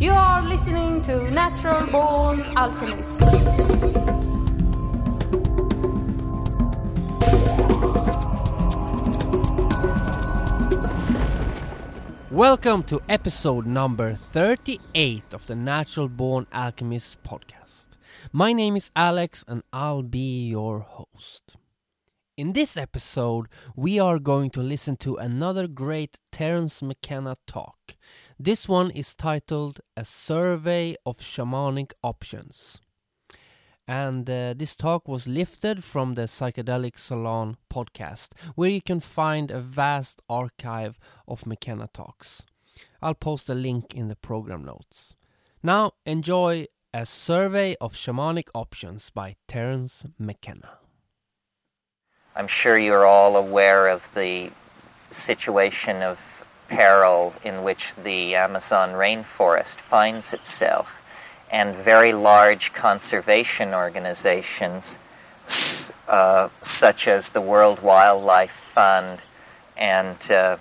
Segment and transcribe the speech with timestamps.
[0.00, 3.20] You are listening to Natural Born Alchemist.
[12.30, 17.98] Welcome to episode number 38 of the Natural Born Alchemist podcast.
[18.32, 21.58] My name is Alex and I'll be your host.
[22.38, 27.98] In this episode, we are going to listen to another great Terence McKenna talk.
[28.42, 32.80] This one is titled A Survey of Shamanic Options.
[33.86, 39.50] And uh, this talk was lifted from the Psychedelic Salon podcast, where you can find
[39.50, 40.98] a vast archive
[41.28, 42.46] of McKenna talks.
[43.02, 45.16] I'll post a link in the program notes.
[45.62, 50.78] Now, enjoy A Survey of Shamanic Options by Terence McKenna.
[52.34, 54.50] I'm sure you're all aware of the
[55.12, 56.18] situation of
[56.70, 60.88] peril in which the Amazon rainforest finds itself,
[61.50, 64.96] and very large conservation organizations,
[66.08, 69.20] uh, such as the World Wildlife Fund
[69.76, 70.56] and uh,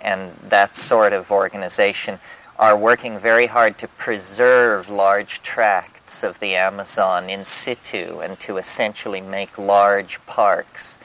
[0.00, 2.18] and that sort of organization,
[2.58, 8.56] are working very hard to preserve large tracts of the Amazon in situ and to
[8.56, 10.96] essentially make large parks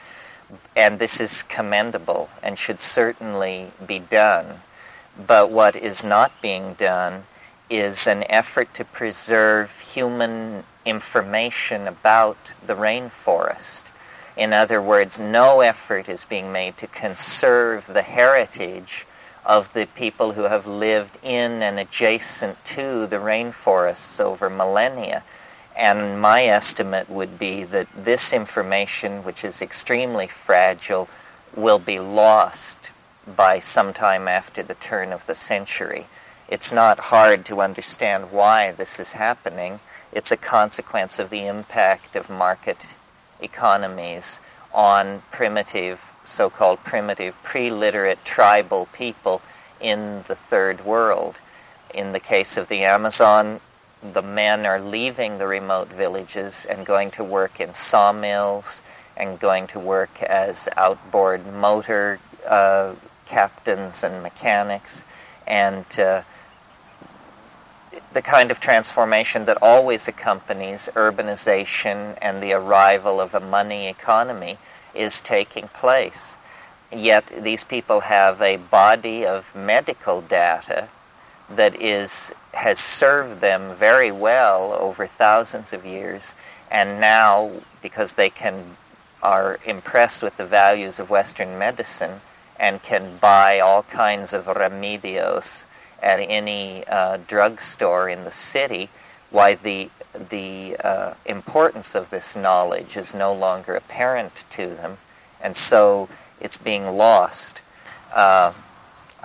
[0.76, 4.60] and this is commendable and should certainly be done.
[5.18, 7.24] But what is not being done
[7.70, 13.84] is an effort to preserve human information about the rainforest.
[14.36, 19.06] In other words, no effort is being made to conserve the heritage
[19.46, 25.22] of the people who have lived in and adjacent to the rainforests over millennia.
[25.76, 31.08] And my estimate would be that this information, which is extremely fragile,
[31.54, 32.76] will be lost
[33.26, 36.06] by sometime after the turn of the century.
[36.48, 39.80] It's not hard to understand why this is happening.
[40.12, 42.78] It's a consequence of the impact of market
[43.40, 44.38] economies
[44.72, 49.42] on primitive, so called primitive, pre literate tribal people
[49.80, 51.36] in the third world.
[51.92, 53.60] In the case of the Amazon,
[54.14, 58.80] the men are leaving the remote villages and going to work in sawmills
[59.16, 62.94] and going to work as outboard motor uh,
[63.26, 65.02] captains and mechanics
[65.46, 66.22] and uh,
[68.12, 74.58] the kind of transformation that always accompanies urbanization and the arrival of a money economy
[74.94, 76.34] is taking place.
[76.92, 80.88] Yet these people have a body of medical data
[81.50, 86.34] that is has served them very well over thousands of years
[86.70, 87.50] and now
[87.82, 88.76] because they can
[89.22, 92.20] are impressed with the values of western medicine
[92.58, 95.62] and can buy all kinds of remedios
[96.02, 98.88] at any uh, drugstore in the city
[99.30, 99.90] why the
[100.30, 104.98] the uh, importance of this knowledge is no longer apparent to them
[105.40, 106.08] and so
[106.40, 107.60] it's being lost.
[108.14, 108.52] Uh,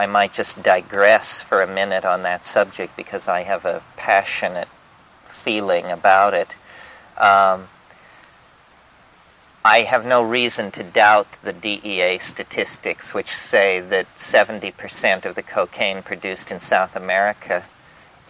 [0.01, 4.67] I might just digress for a minute on that subject because I have a passionate
[5.43, 6.55] feeling about it.
[7.19, 7.69] Um,
[9.63, 15.43] I have no reason to doubt the DEA statistics, which say that 70% of the
[15.43, 17.63] cocaine produced in South America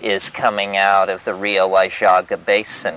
[0.01, 2.95] is coming out of the Rio Huallaga Basin.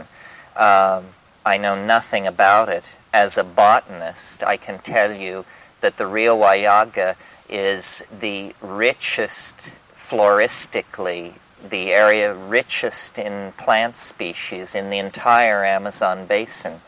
[0.57, 1.15] Um,
[1.47, 2.83] I know nothing about it.
[3.13, 5.45] As a botanist, I can tell you
[5.81, 7.15] that the Rio Huallaga
[7.49, 9.55] is the richest
[9.97, 11.35] floristically,
[11.69, 16.81] the area richest in plant species in the entire Amazon basin.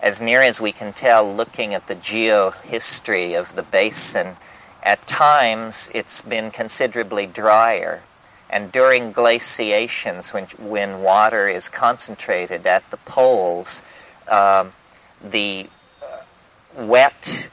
[0.00, 4.36] As near as we can tell, looking at the geohistory of the basin,
[4.82, 8.02] at times it's been considerably drier.
[8.48, 13.82] And during glaciations, when, when water is concentrated at the poles,
[14.26, 14.72] um,
[15.22, 15.68] the
[16.02, 17.48] uh, wet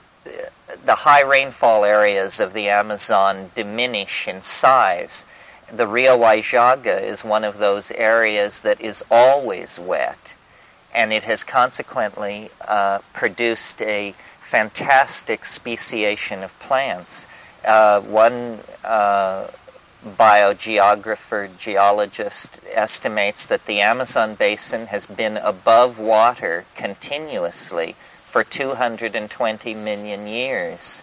[0.85, 5.25] the high rainfall areas of the Amazon diminish in size.
[5.71, 10.33] The Rio Huallaga is one of those areas that is always wet,
[10.93, 17.25] and it has consequently uh, produced a fantastic speciation of plants.
[17.65, 19.47] Uh, one uh,
[20.05, 27.95] biogeographer, geologist estimates that the Amazon basin has been above water continuously
[28.37, 31.01] for 220 million years.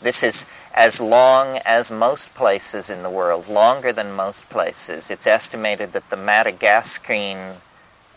[0.00, 5.10] This is as long as most places in the world, longer than most places.
[5.10, 7.56] It's estimated that the Madagascan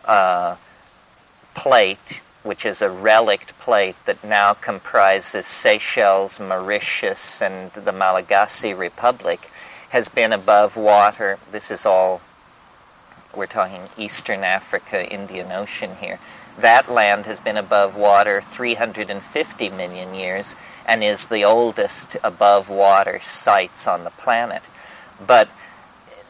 [0.06, 0.58] uh,
[1.56, 9.50] plate, which is a relict plate that now comprises Seychelles, Mauritius, and the Malagasy Republic,
[9.90, 11.40] has been above water.
[11.52, 12.22] This is all
[13.36, 16.20] we're talking Eastern Africa, Indian Ocean here.
[16.58, 20.56] That land has been above water 350 million years
[20.86, 24.64] and is the oldest above water sites on the planet.
[25.26, 25.50] But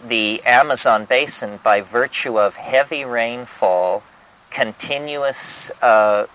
[0.06, 4.04] the Amazon basin, by virtue of heavy rainfall,
[4.50, 6.28] continuous uh,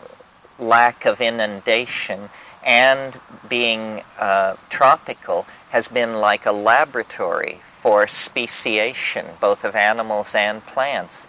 [0.59, 2.31] lack of inundation,
[2.65, 10.65] and being uh, tropical, has been like a laboratory for speciation, both of animals and
[10.67, 11.27] plants.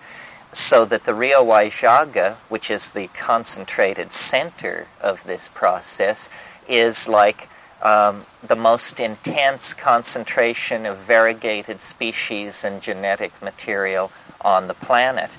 [0.52, 6.28] So that the Rio Huallaga, which is the concentrated center of this process,
[6.68, 7.50] is like
[7.82, 14.12] um, the most intense concentration of variegated species and genetic material
[14.42, 15.30] on the planet.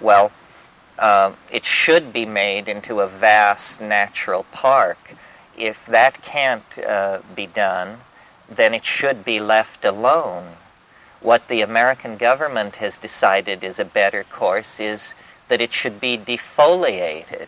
[0.00, 0.32] Well,
[0.98, 5.14] uh, it should be made into a vast natural park.
[5.56, 8.00] If that can't uh, be done,
[8.48, 10.56] then it should be left alone.
[11.22, 15.14] What the American government has decided is a better course is
[15.48, 17.46] that it should be defoliated,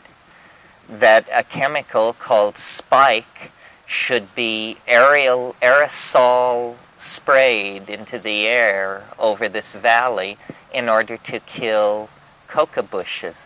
[0.89, 3.51] that a chemical called spike
[3.85, 10.39] should be aerial aerosol sprayed into the air over this valley
[10.73, 12.09] in order to kill
[12.47, 13.37] coca bushes.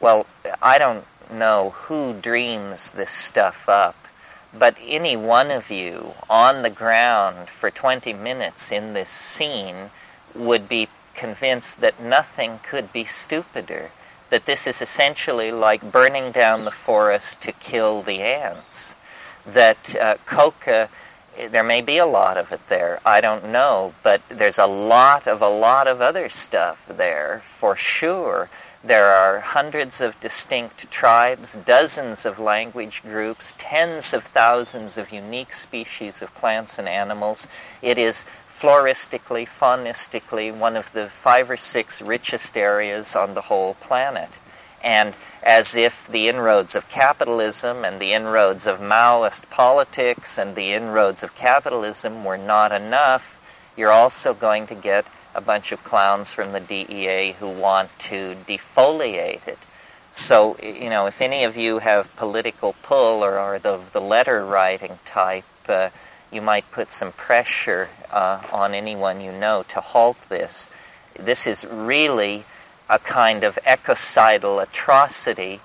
[0.00, 0.26] Well,
[0.60, 3.99] I don't know who dreams this stuff up,
[4.52, 9.90] but any one of you on the ground for 20 minutes in this scene
[10.34, 13.90] would be convinced that nothing could be stupider,
[14.30, 18.94] that this is essentially like burning down the forest to kill the ants,
[19.46, 20.88] that uh, coca
[21.48, 23.00] there may be a lot of it there.
[23.04, 27.76] I don't know, but there's a lot of a lot of other stuff there for
[27.76, 28.50] sure.
[28.82, 35.52] There are hundreds of distinct tribes, dozens of language groups, tens of thousands of unique
[35.52, 37.46] species of plants and animals.
[37.82, 43.74] It is floristically, faunistically, one of the five or six richest areas on the whole
[43.74, 44.30] planet.
[44.82, 50.72] And as if the inroads of capitalism and the inroads of Maoist politics and the
[50.72, 53.36] inroads of capitalism were not enough,
[53.76, 55.04] you're also going to get
[55.34, 59.58] a bunch of clowns from the DEA who want to defoliate it.
[60.12, 64.44] So, you know, if any of you have political pull or are the, the letter
[64.44, 65.90] writing type, uh,
[66.32, 70.68] you might put some pressure uh, on anyone you know to halt this.
[71.18, 72.44] This is really
[72.88, 75.60] a kind of ecocidal atrocity,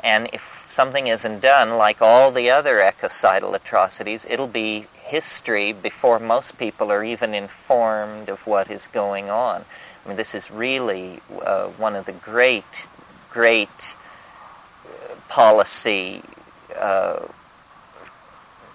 [0.00, 6.18] and if something isn't done, like all the other ecocidal atrocities, it'll be history before
[6.18, 9.64] most people are even informed of what is going on.
[10.04, 12.88] I mean, this is really uh, one of the great,
[13.30, 13.94] great
[14.86, 16.22] uh, policy
[16.76, 17.26] uh,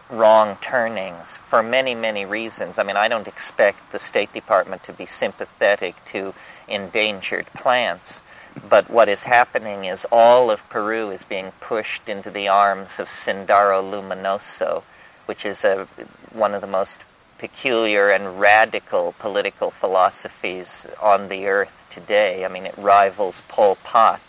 [0.09, 2.79] wrong turnings for many, many reasons.
[2.79, 6.33] I mean, I don't expect the State Department to be sympathetic to
[6.67, 8.21] endangered plants.
[8.67, 13.07] But what is happening is all of Peru is being pushed into the arms of
[13.07, 14.83] Sendero Luminoso,
[15.29, 15.87] which is a,
[16.33, 16.97] one of the most
[17.37, 22.43] peculiar and radical political philosophies on the earth today.
[22.43, 24.21] I mean, it rivals Pol Pot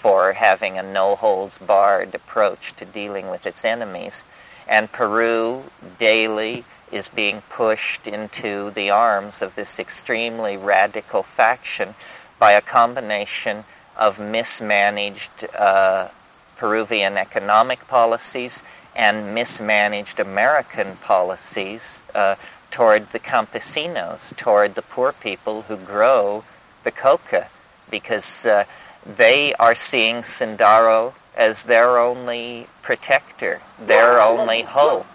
[0.00, 4.24] for having a no holds barred approach to dealing with its enemies.
[4.66, 5.70] And Peru
[6.00, 11.94] daily is being pushed into the arms of this extremely radical faction
[12.40, 13.66] by a combination
[13.96, 16.08] of mismanaged uh,
[16.56, 18.62] Peruvian economic policies
[18.96, 22.36] and mismanaged American policies uh,
[22.70, 26.44] toward the campesinos, toward the poor people who grow
[26.82, 27.48] the coca,
[27.90, 28.64] because uh,
[29.04, 35.06] they are seeing Sendero as their only protector, their only hope.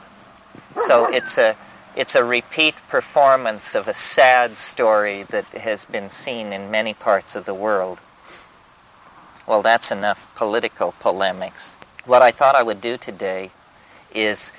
[0.87, 1.55] So it's a
[1.95, 7.35] it's a repeat performance of a sad story that has been seen in many parts
[7.35, 7.99] of the world.
[9.47, 11.73] Well, that's enough political polemics.
[12.05, 13.51] What I thought I would do today
[14.13, 14.51] is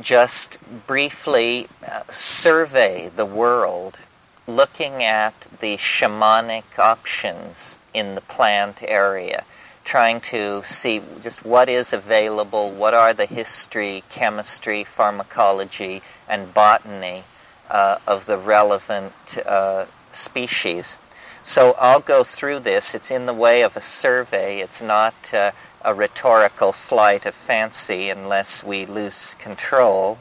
[0.00, 3.98] just briefly uh, survey the world
[4.46, 9.44] looking at the shamanic options in the plant area
[9.84, 17.24] trying to see just what is available, what are the history, chemistry, pharmacology, and botany
[17.70, 19.12] uh, of the relevant
[19.46, 20.96] uh, species.
[21.42, 22.94] So I'll go through this.
[22.94, 24.60] It's in the way of a survey.
[24.60, 25.50] It's not uh,
[25.84, 30.18] a rhetorical flight of fancy unless we lose control.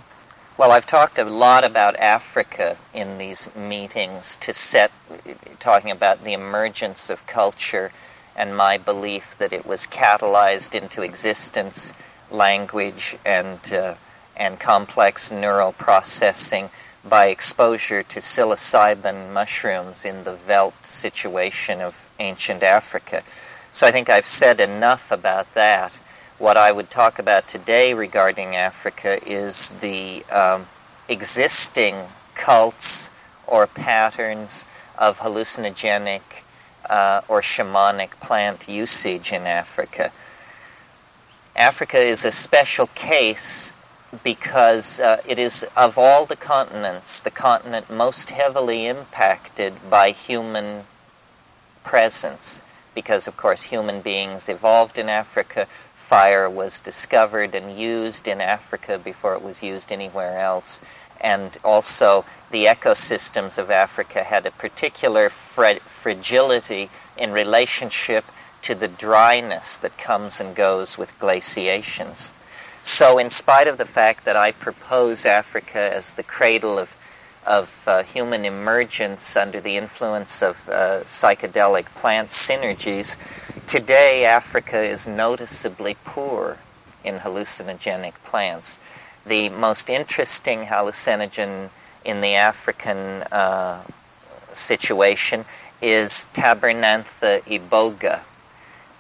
[0.58, 4.92] Well, I've talked a lot about Africa in these meetings to set,
[5.60, 7.92] talking about the emergence of culture
[8.36, 11.94] and my belief that it was catalyzed into existence,
[12.30, 13.96] language, and, uh,
[14.36, 16.70] and complex neural processing
[17.04, 23.24] by exposure to psilocybin mushrooms in the veld situation of ancient Africa.
[23.74, 25.94] So I think I've said enough about that.
[26.38, 30.68] What I would talk about today regarding Africa is the um,
[31.10, 31.96] existing
[32.36, 33.10] cults
[33.48, 34.64] or patterns
[35.00, 36.22] of hallucinogenic
[36.88, 40.12] uh, or shamanic plant usage in Africa.
[41.56, 43.74] Africa is a special case
[44.24, 50.84] because uh, it is, of all the continents, the continent most heavily impacted by human
[51.84, 52.62] presence.
[52.96, 55.68] Because, of course, human beings evolved in Africa.
[56.08, 60.80] Fire was discovered and used in Africa before it was used anywhere else.
[61.20, 68.26] And also, the ecosystems of Africa had a particular fra- fragility in relationship
[68.64, 72.32] to the dryness that comes and goes with glaciations.
[72.82, 76.90] So, in spite of the fact that I propose Africa as the cradle of,
[77.46, 83.16] of uh, human emergence under the influence of uh, psychedelic plant synergies,
[83.68, 86.58] today Africa is noticeably poor
[87.04, 88.78] in hallucinogenic plants.
[89.26, 91.70] The most interesting hallucinogen
[92.06, 93.84] in the African uh,
[94.54, 95.46] situation
[95.82, 98.22] is Tabernanthe iboga.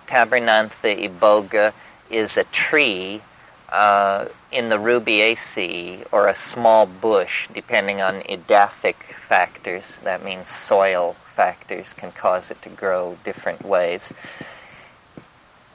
[0.08, 1.74] Tabernanthe iboga
[2.10, 3.22] is a tree
[3.70, 11.15] uh, in the Rubiaceae, or a small bush, depending on edaphic factors, that means soil
[11.36, 14.13] factors, can cause it to grow different ways.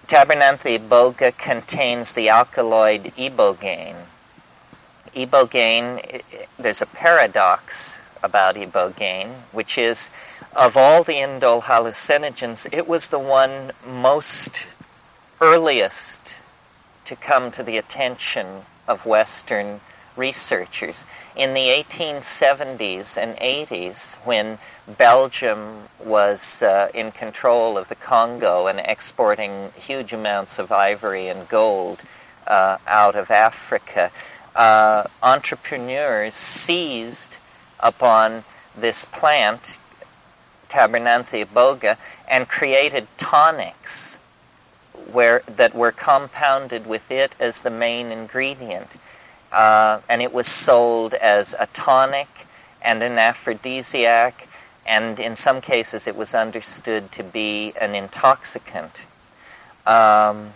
[0.06, 3.96] Tabernanthe iboga contains the alkaloid ibogaine.
[5.14, 6.22] Ibogaine,
[6.58, 10.08] there's a paradox about ibogaine, which is
[10.54, 14.66] of all the indole hallucinogens, it was the one most
[15.40, 16.17] earliest
[17.08, 19.80] to come to the attention of Western
[20.14, 21.04] researchers.
[21.34, 28.78] In the 1870s and 80s, when Belgium was uh, in control of the Congo and
[28.80, 32.02] exporting huge amounts of ivory and gold
[32.46, 34.10] uh, out of Africa,
[34.54, 37.38] uh, entrepreneurs seized
[37.80, 38.44] upon
[38.76, 39.78] this plant,
[40.68, 41.96] Tabernanthe iboga,
[42.28, 44.18] and created tonics
[45.12, 48.96] where that were compounded with it as the main ingredient,
[49.52, 52.28] uh, and it was sold as a tonic
[52.82, 54.46] and an aphrodisiac,
[54.86, 59.02] and in some cases it was understood to be an intoxicant.
[59.86, 60.52] Um,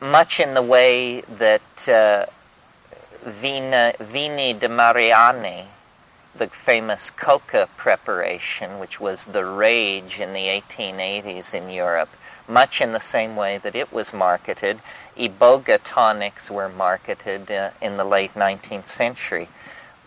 [0.00, 2.26] much in the way that uh,
[3.24, 5.66] Vina, Vini de Mariani,
[6.36, 12.10] the famous coca preparation, which was the rage in the 1880s in Europe,
[12.48, 14.80] much in the same way that it was marketed.
[15.16, 19.48] Iboga tonics were marketed uh, in the late 19th century.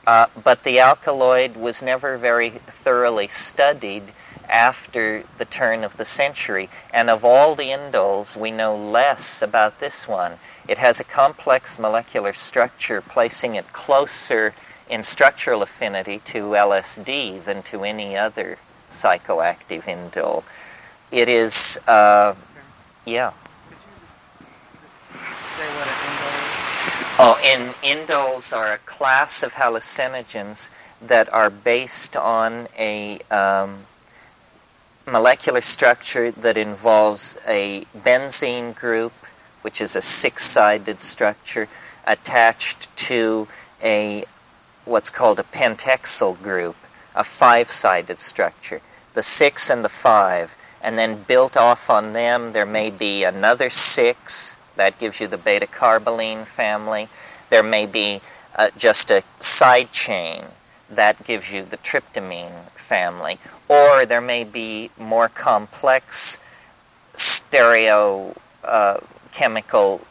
[0.07, 4.11] Uh, but the alkaloid was never very thoroughly studied
[4.49, 6.69] after the turn of the century.
[6.93, 10.39] And of all the indoles, we know less about this one.
[10.67, 14.53] It has a complex molecular structure, placing it closer
[14.89, 18.57] in structural affinity to LSD than to any other
[18.93, 20.43] psychoactive indole.
[21.11, 22.35] It is, uh,
[23.03, 23.33] yeah.
[27.19, 30.69] Oh, and indoles are a class of hallucinogens
[31.01, 33.85] that are based on a um,
[35.05, 39.11] molecular structure that involves a benzene group,
[39.63, 41.67] which is a six-sided structure,
[42.07, 43.49] attached to
[43.83, 44.23] a
[44.85, 46.77] what's called a pentexyl group,
[47.15, 48.79] a five-sided structure.
[49.13, 53.69] The six and the five and then built off on them there may be another
[53.69, 54.55] six.
[54.75, 57.09] That gives you the beta carboline family.
[57.49, 58.21] There may be
[58.55, 60.45] uh, just a side chain.
[60.89, 63.37] That gives you the tryptamine family.
[63.67, 66.37] Or there may be more complex
[67.15, 68.99] stereo uh,
[69.31, 70.01] chemical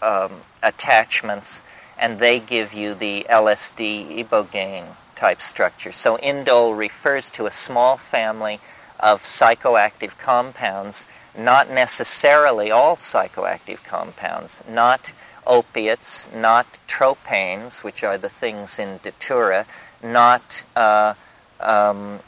[0.00, 1.62] um, attachments,
[1.98, 5.92] and they give you the LSD ibogaine type structure.
[5.92, 8.60] So indole refers to a small family
[9.02, 11.04] of psychoactive compounds,
[11.36, 15.12] not necessarily all psychoactive compounds, not
[15.46, 19.66] opiates, not tropanes, which are the things in datura,
[20.02, 21.14] not uh,
[21.60, 22.20] um,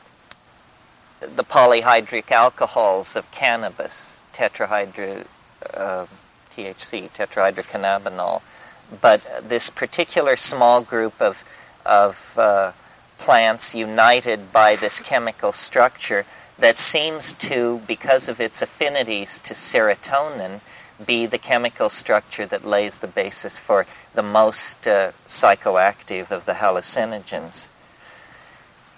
[1.20, 5.24] the polyhydric alcohols of cannabis, tetrahydro,
[5.72, 6.06] uh,
[6.56, 8.42] THC, tetrahydrocannabinol,
[9.00, 11.42] but this particular small group of,
[11.86, 12.72] of uh,
[13.18, 16.26] plants united by this chemical structure
[16.58, 20.60] that seems to, because of its affinities to serotonin,
[21.04, 26.54] be the chemical structure that lays the basis for the most uh, psychoactive of the
[26.54, 27.68] hallucinogens.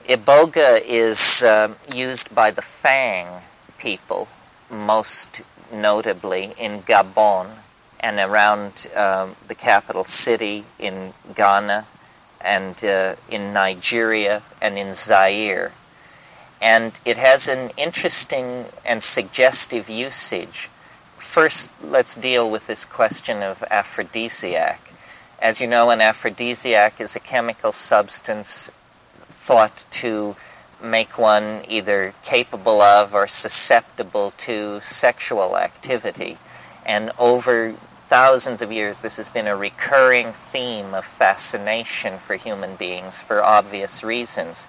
[0.07, 3.43] Iboga is uh, used by the Fang
[3.79, 4.29] people,
[4.71, 7.51] most notably in Gabon
[7.99, 11.87] and around um, the capital city in Ghana
[12.41, 15.73] and uh, in Nigeria and in Zaire.
[16.61, 20.71] And it has an interesting and suggestive usage.
[21.19, 24.93] First, let's deal with this question of aphrodisiac.
[25.41, 28.71] As you know, an aphrodisiac is a chemical substance
[29.31, 30.37] thought to
[30.83, 36.39] make one either capable of or susceptible to sexual activity.
[36.85, 37.75] And over
[38.09, 43.43] thousands of years, this has been a recurring theme of fascination for human beings for
[43.43, 44.67] obvious reasons.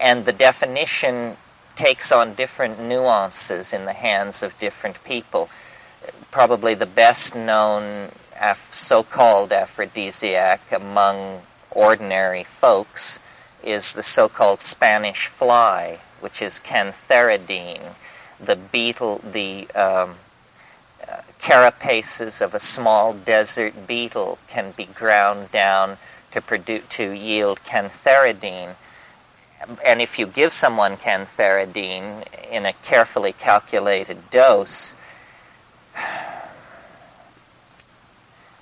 [0.00, 1.36] And the definition
[1.74, 5.48] takes on different nuances in the hands of different people.
[6.30, 8.10] Probably the best known
[8.40, 13.18] af- so called aphrodisiac among ordinary folks
[13.62, 17.94] is the so called Spanish fly, which is cantharidine,
[18.40, 20.16] the beetle, the um,
[21.06, 25.98] uh, carapaces of a small desert beetle can be ground down
[26.30, 28.74] to produce to yield cantharidine
[29.84, 34.94] and if you give someone cantharidine in a carefully calculated dose,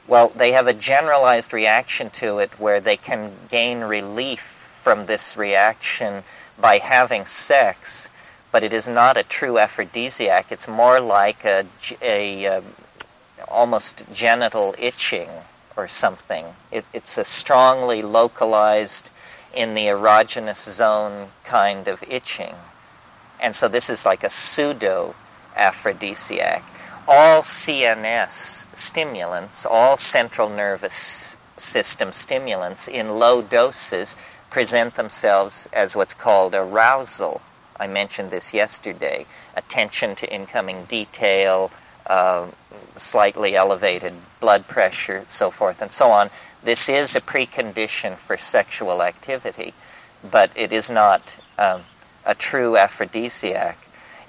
[0.07, 4.43] well, they have a generalized reaction to it where they can gain relief
[4.83, 6.23] from this reaction
[6.61, 8.09] by having sex,
[8.53, 10.53] but it is not a true aphrodisiac.
[10.53, 11.67] It's more like a,
[12.03, 12.65] a, a um,
[13.49, 15.29] almost genital itching
[15.77, 16.47] or something.
[16.71, 19.11] It, it's a strongly localized
[19.54, 22.54] in the erogenous zone kind of itching.
[23.40, 25.14] And so this is like a pseudo
[25.56, 26.64] aphrodisiac.
[27.06, 34.16] All CNS stimulants, all central nervous system stimulants in low doses
[34.50, 37.42] present themselves as what's called arousal.
[37.78, 39.26] I mentioned this yesterday.
[39.56, 41.71] Attention to incoming detail,
[42.06, 42.47] uh,
[42.97, 46.30] slightly elevated blood pressure, so forth and so on.
[46.65, 49.75] This is a precondition for sexual activity,
[50.31, 51.83] but it is not um,
[52.25, 53.77] a true aphrodisiac.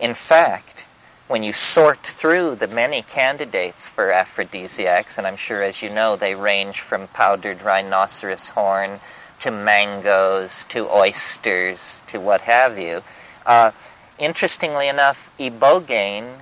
[0.02, 0.86] In fact,
[1.30, 6.17] when you sort through the many candidates for aphrodisiacs, and I'm sure as you know
[6.17, 9.00] they range from powdered rhinoceros horn
[9.39, 13.02] to mangoes to oysters to what have you,
[13.45, 13.71] uh,
[14.17, 16.39] interestingly enough, ibogaine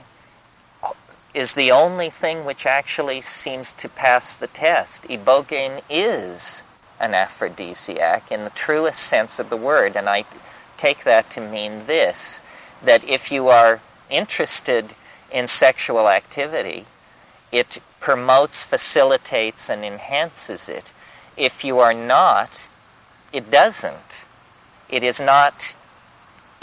[1.33, 5.03] is the only thing which actually seems to pass the test.
[5.03, 6.61] Ibogaine is
[6.99, 10.25] an aphrodisiac in the truest sense of the word, and I
[10.77, 12.41] take that to mean this
[12.83, 14.93] that if you are interested
[15.31, 16.85] in sexual activity,
[17.51, 20.91] it promotes, facilitates, and enhances it.
[21.37, 22.61] If you are not,
[23.31, 24.25] it doesn't.
[24.89, 25.73] It is not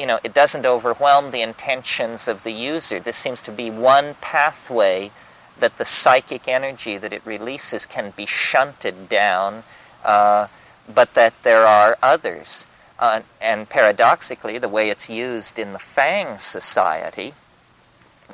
[0.01, 2.99] you know, it doesn't overwhelm the intentions of the user.
[2.99, 5.11] This seems to be one pathway
[5.59, 9.63] that the psychic energy that it releases can be shunted down,
[10.03, 10.47] uh,
[10.93, 12.65] but that there are others.
[12.99, 17.35] Uh, and paradoxically, the way it's used in the Fang society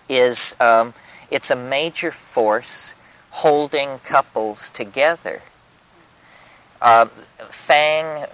[0.09, 0.95] is um,
[1.33, 2.95] it's a major force
[3.31, 5.43] holding couples together.
[6.81, 7.07] Uh,
[7.51, 8.27] Fang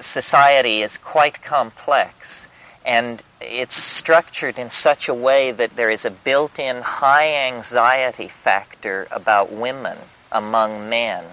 [0.00, 2.48] society is quite complex
[2.84, 8.28] and it's structured in such a way that there is a built in high anxiety
[8.28, 9.98] factor about women
[10.30, 11.24] among men.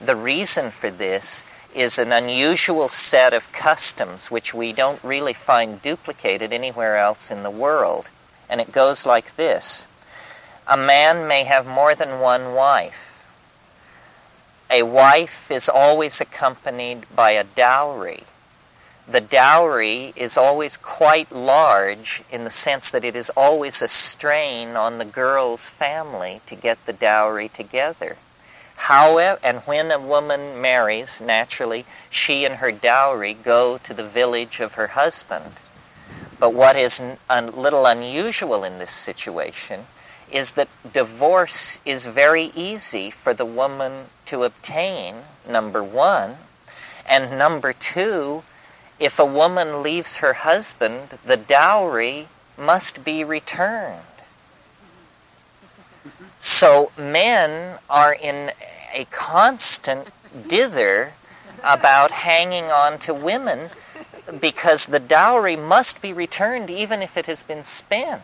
[0.00, 5.80] The reason for this is an unusual set of customs which we don't really find
[5.80, 8.08] duplicated anywhere else in the world.
[8.48, 9.86] And it goes like this
[10.66, 13.09] A man may have more than one wife
[14.70, 18.24] a wife is always accompanied by a dowry.
[19.08, 24.76] The dowry is always quite large in the sense that it is always a strain
[24.76, 28.16] on the girl's family to get the dowry together.
[28.76, 34.60] However, and when a woman marries, naturally, she and her dowry go to the village
[34.60, 35.54] of her husband.
[36.38, 39.86] But what is a little unusual in this situation
[40.32, 45.16] is that divorce is very easy for the woman to obtain,
[45.48, 46.36] number one.
[47.06, 48.42] And number two,
[48.98, 54.02] if a woman leaves her husband, the dowry must be returned.
[56.38, 58.52] So men are in
[58.92, 60.08] a constant
[60.46, 61.12] dither
[61.62, 63.70] about hanging on to women
[64.40, 68.22] because the dowry must be returned even if it has been spent.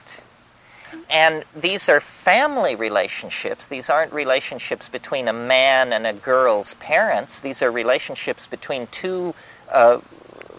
[1.11, 3.67] And these are family relationships.
[3.67, 7.41] These aren't relationships between a man and a girl's parents.
[7.41, 9.35] These are relationships between two
[9.71, 9.99] uh,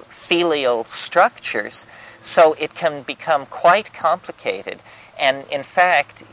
[0.10, 1.86] filial structures.
[2.22, 4.80] So it can become quite complicated.
[5.20, 6.24] And in fact,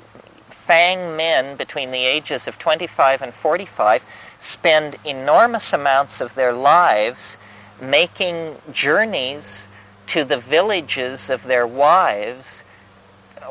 [0.66, 4.02] Fang men between the ages of 25 and 45
[4.38, 7.36] spend enormous amounts of their lives
[7.78, 9.68] making journeys
[10.06, 12.62] to the villages of their wives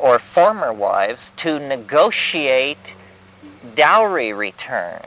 [0.04, 2.94] or former wives to negotiate
[3.74, 5.00] dowry return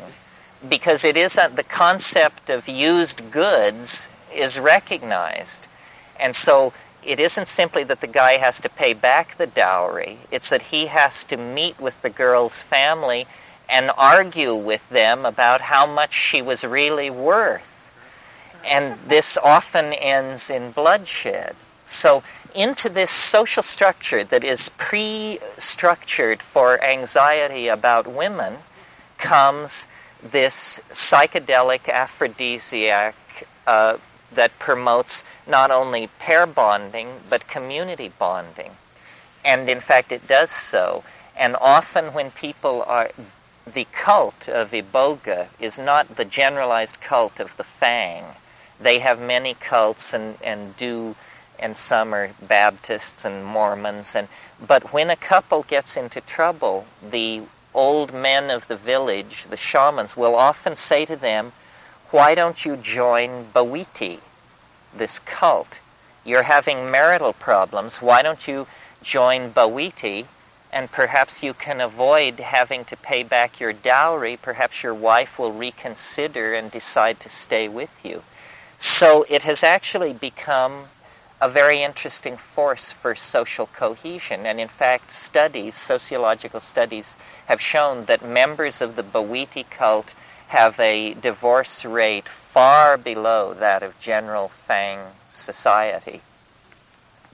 [0.67, 5.67] because it isn't the concept of used goods is recognized.
[6.19, 10.49] And so it isn't simply that the guy has to pay back the dowry, it's
[10.49, 13.27] that he has to meet with the girl's family
[13.69, 17.71] and argue with them about how much she was really worth.
[18.65, 21.55] And this often ends in bloodshed.
[21.86, 28.57] So into this social structure that is pre-structured for anxiety about women
[29.17, 29.88] comes
[30.23, 33.15] this psychedelic aphrodisiac
[33.65, 33.97] uh,
[34.31, 38.71] that promotes not only pair bonding but community bonding.
[39.45, 41.03] And in fact, it does so.
[41.36, 43.12] And often when people are,
[43.65, 48.23] the cult of Iboga is not the generalized cult of the Fang.
[48.79, 51.15] They have many cults and, and do
[51.60, 54.15] and some are Baptists and Mormons.
[54.15, 54.28] And,
[54.65, 57.43] but when a couple gets into trouble, the
[57.74, 61.54] old men of the village, the shamans, will often say to them,
[62.12, 64.20] why don't you join Bwiti,
[64.96, 65.80] this cult?
[66.24, 68.02] You're having marital problems.
[68.02, 68.67] Why don't you
[69.04, 70.26] join Bwiti
[70.72, 74.38] and perhaps you can avoid having to pay back your dowry.
[74.38, 78.24] Perhaps your wife will reconsider and decide to stay with you.
[78.78, 80.86] So it has actually become
[81.39, 84.45] a very interesting force for social cohesion.
[84.45, 90.15] And in fact, studies, sociological studies, have shown that members of the Bwiti cult
[90.47, 95.00] have a divorce rate far below that of general Fang
[95.32, 96.21] society.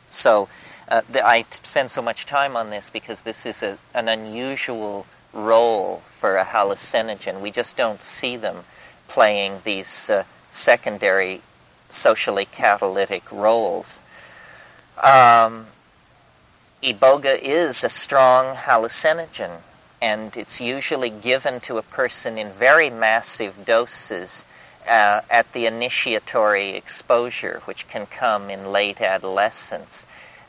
[0.08, 0.50] So
[0.89, 5.06] uh, the, I spend so much time on this because this is a, an unusual
[5.32, 7.39] role for a hallucinogen.
[7.39, 8.66] We just don't see them
[9.08, 11.42] playing these uh, secondary
[11.93, 13.99] socially catalytic roles.
[15.01, 15.67] Um,
[16.84, 19.62] Iboga is a strong hallucinogen,
[20.01, 24.43] and it's usually given to a person in very massive doses
[24.86, 30.06] uh, at the initiatory exposure, which can come in late adolescence.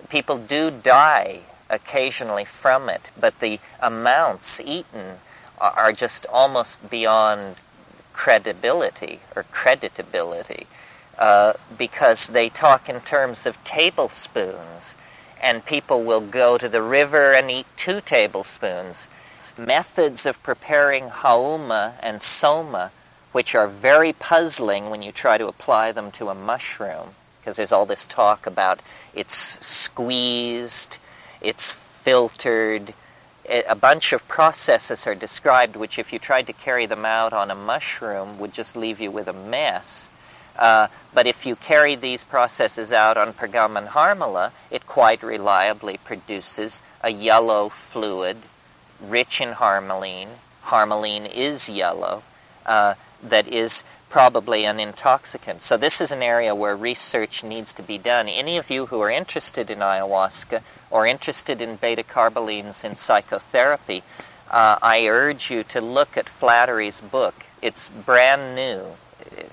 [0.09, 5.19] People do die occasionally from it, but the amounts eaten
[5.59, 7.57] are just almost beyond
[8.13, 10.67] credibility or creditability
[11.19, 14.95] uh, because they talk in terms of tablespoons,
[15.41, 19.09] and people will go to the river and eat two tablespoons.
[19.57, 22.91] Methods of preparing haoma and soma,
[23.33, 27.73] which are very puzzling when you try to apply them to a mushroom, because there's
[27.73, 28.81] all this talk about
[29.15, 30.99] it's squeezed,
[31.41, 32.95] it's filtered.
[33.49, 37.51] A bunch of processes are described which, if you tried to carry them out on
[37.51, 40.09] a mushroom, would just leave you with a mess.
[40.57, 46.83] Uh, but if you carry these processes out on Peganum harmala, it quite reliably produces
[47.03, 48.37] a yellow fluid
[49.01, 50.29] rich in harmaline.
[50.67, 52.23] Harmaline is yellow,
[52.67, 55.61] uh, that is probably an intoxicant.
[55.61, 58.29] So this is an area where research needs to be done.
[58.29, 64.05] Any of you who are interested in ayahuasca or interested in beta carbolines in psychotherapy,
[64.51, 67.47] uh, I urge you to look at Flattery's book.
[67.61, 68.97] It's brand new.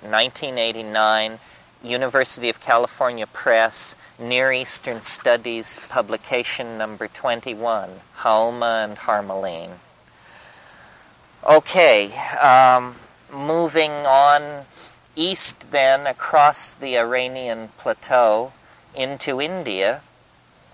[0.02, 1.40] 1989,
[1.84, 9.72] University of California Press, Near Eastern Studies, publication number 21, Haoma and Harmaline.
[11.44, 12.96] Okay, um,
[13.34, 14.66] moving on
[15.16, 18.54] east then across the Iranian plateau
[18.94, 20.02] into India,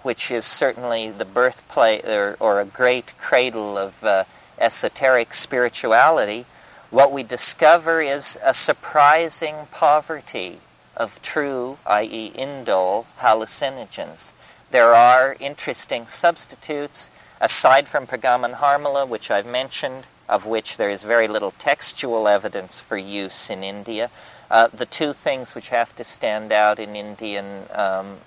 [0.04, 4.26] which is certainly the birthplace or, or a great cradle of uh,
[4.60, 6.46] esoteric spirituality,
[6.90, 10.60] what we discover is a surprising poverty
[10.96, 14.32] of true, i.e., indole, hallucinogens.
[14.72, 21.04] There are interesting substitutes, aside from Peganum harmala, which I've mentioned, of which there is
[21.04, 24.10] very little textual evidence for use in India.
[24.50, 28.18] Uh, the two things which have to stand out in Indian um,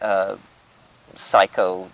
[0.00, 0.36] uh,
[1.14, 1.90] psycho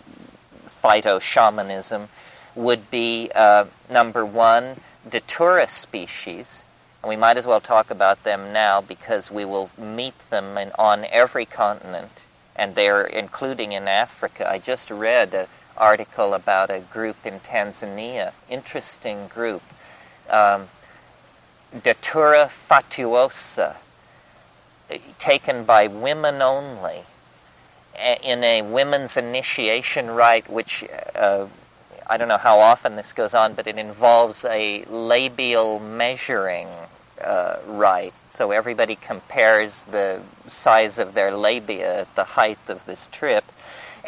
[0.83, 2.09] phyto shamanism
[2.55, 4.77] would be uh, number one,
[5.09, 6.63] datura species,
[7.03, 10.71] and we might as well talk about them now because we will meet them in,
[10.79, 12.23] on every continent,
[12.55, 14.49] and they're including in Africa.
[14.49, 19.63] I just read an article about a group in Tanzania, interesting group,
[20.31, 20.69] um,
[21.83, 23.77] Datura Fastuosa,
[25.19, 27.05] taken by women only
[28.23, 30.85] in a women's initiation rite, which
[31.15, 31.47] uh,
[32.07, 36.69] I don't know how often this goes on, but it involves a labial measuring
[37.23, 38.15] uh, rite.
[38.35, 43.45] So everybody compares the size of their labia at the height of this trip.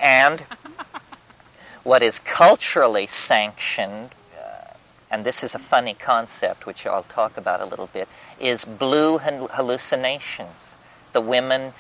[0.01, 0.41] And
[1.85, 4.75] what is culturally sanctioned, uh,
[5.11, 8.09] and this is a funny concept, which I'll talk about a little bit,
[8.41, 10.75] is blue hallucinations.
[11.13, 11.75] The women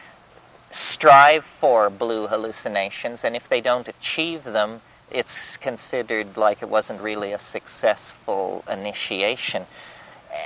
[0.70, 7.00] strive for blue hallucinations, and if they don't achieve them, it's considered like it wasn't
[7.00, 9.66] really a successful initiation.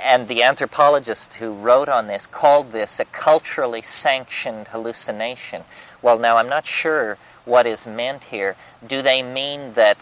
[0.03, 5.63] And the anthropologist who wrote on this called this a culturally sanctioned hallucination.
[6.01, 8.55] Well, now I'm not sure what is meant here.
[8.85, 9.97] Do they mean that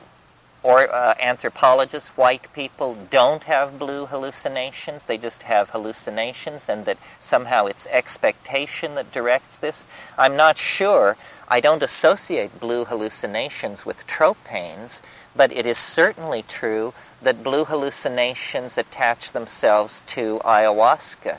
[0.64, 5.06] or uh, anthropologists, white people, don't have blue hallucinations.
[5.06, 9.86] They just have hallucinations, and that somehow it's expectation that directs this.
[10.18, 11.16] I'm not sure.
[11.50, 15.00] I don't associate blue hallucinations with tropanes,
[15.36, 21.38] but it is certainly true that blue hallucinations attach themselves to ayahuasca.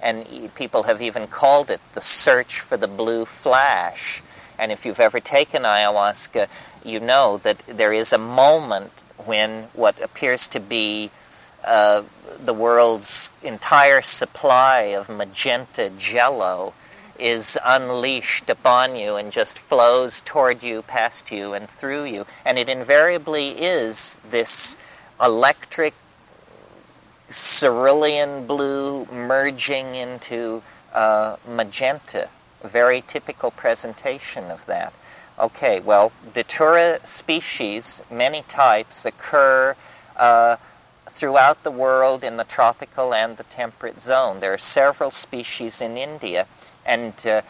[0.00, 4.22] And people have even called it the search for the blue flash.
[4.58, 6.48] And if you've ever taken ayahuasca,
[6.82, 11.10] you know that there is a moment when what appears to be
[11.64, 12.02] uh,
[12.42, 16.72] the world's entire supply of magenta jello
[17.20, 22.26] is unleashed upon you and just flows toward you, past you, and through you.
[22.44, 24.76] And it invariably is this
[25.20, 25.94] electric
[27.30, 32.28] cerulean blue merging into uh, magenta,
[32.62, 34.92] very typical presentation of that.
[35.38, 39.74] Okay, well, Datura species, many types, occur
[40.16, 40.56] uh,
[41.08, 44.40] throughout the world in the tropical and the temperate zone.
[44.40, 46.46] There are several species in India,
[46.84, 47.42] and uh,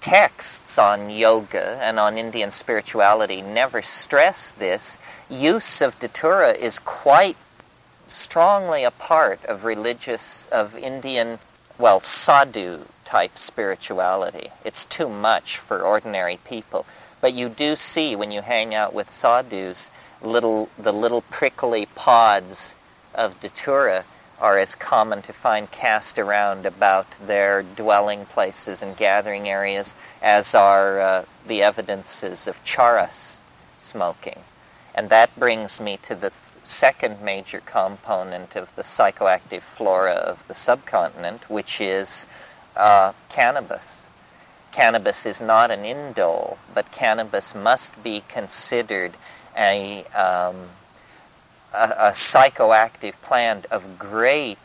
[0.00, 4.96] texts on yoga and on Indian spirituality never stress this.
[5.28, 7.36] Use of Datura is quite
[8.06, 11.38] strongly a part of religious, of Indian,
[11.78, 14.50] well, sadhu type spirituality.
[14.64, 16.86] It's too much for ordinary people.
[17.20, 19.90] But you do see when you hang out with sadhus,
[20.22, 22.72] little, the little prickly pods
[23.14, 24.04] of datura
[24.40, 30.54] are as common to find cast around about their dwelling places and gathering areas as
[30.54, 33.36] are uh, the evidences of charas
[33.78, 34.40] smoking.
[34.94, 40.54] And that brings me to the second major component of the psychoactive flora of the
[40.54, 42.26] subcontinent, which is
[42.76, 44.02] uh, cannabis.
[44.72, 49.16] Cannabis is not an indole, but cannabis must be considered
[49.56, 50.68] a um,
[51.72, 54.58] a, a psychoactive plant of great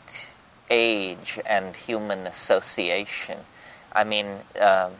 [0.70, 3.38] age and human association.
[3.92, 4.26] I mean,
[4.60, 4.92] um,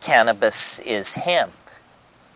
[0.00, 1.54] cannabis is hemp.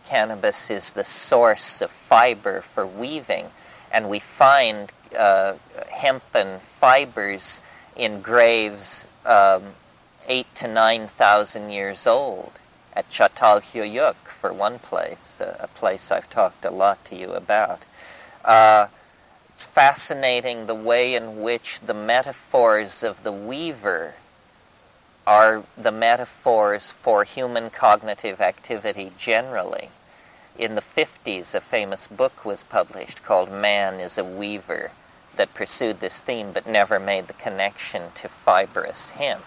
[0.09, 3.47] Cannabis is the source of fiber for weaving,
[3.91, 5.55] and we find uh,
[5.91, 7.61] hempen fibers
[7.97, 9.75] in graves um,
[10.29, 12.53] eight to nine thousand years old
[12.95, 17.83] at Çatalhöyük, for one place, a place I've talked a lot to you about.
[18.47, 18.87] Uh,
[19.53, 24.15] it's fascinating the way in which the metaphors of the weaver
[25.27, 29.91] are the metaphors for human cognitive activity generally.
[30.57, 34.93] In the 50s, a famous book was published called Man is a Weaver
[35.37, 39.45] that pursued this theme but never made the connection to fibrous hemp.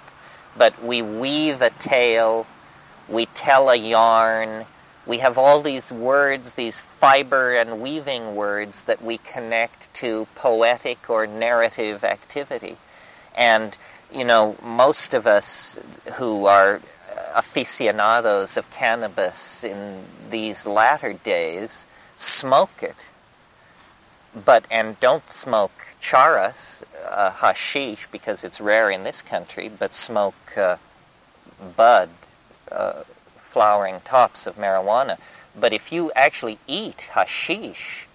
[0.58, 2.46] But we weave a tale,
[3.08, 4.66] we tell a yarn,
[5.10, 11.10] we have all these words, these fiber and weaving words that we connect to poetic
[11.10, 12.78] or narrative activity.
[13.36, 13.76] And,
[14.14, 15.80] you know, most of us
[16.14, 16.80] who are
[17.34, 22.96] aficionados of cannabis in these latter days smoke it,
[24.46, 30.56] but and don't smoke charas, uh, hashish, because it's rare in this country, but smoke
[30.56, 30.78] uh,
[31.76, 32.10] bud,
[32.72, 33.02] uh,
[33.52, 35.18] flowering tops of marijuana.
[35.56, 38.08] But if you actually eat hashish,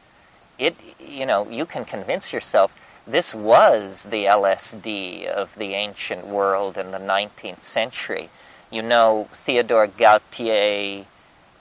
[0.59, 2.73] it you know you can convince yourself
[3.07, 8.31] this was the LSD of the ancient world in the 19th century.
[8.71, 11.05] You know Theodore Gautier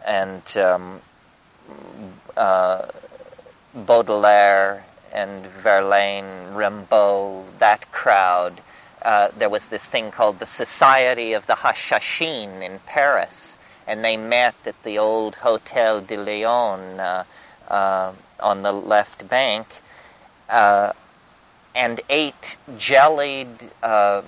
[0.05, 1.01] and um,
[2.37, 2.87] uh,
[3.73, 8.61] Baudelaire and Verlaine, Rimbaud, that crowd.
[9.01, 14.17] Uh, there was this thing called the Society of the Hashashin in Paris, and they
[14.17, 17.23] met at the old Hotel de Leon uh,
[17.67, 19.67] uh, on the left bank
[20.49, 20.93] uh,
[21.75, 24.21] and ate jellied uh,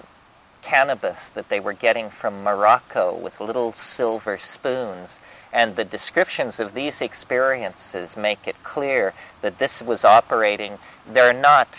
[0.61, 5.19] cannabis that they were getting from Morocco with little silver spoons.
[5.53, 10.79] And the descriptions of these experiences make it clear that this was operating.
[11.07, 11.69] They're not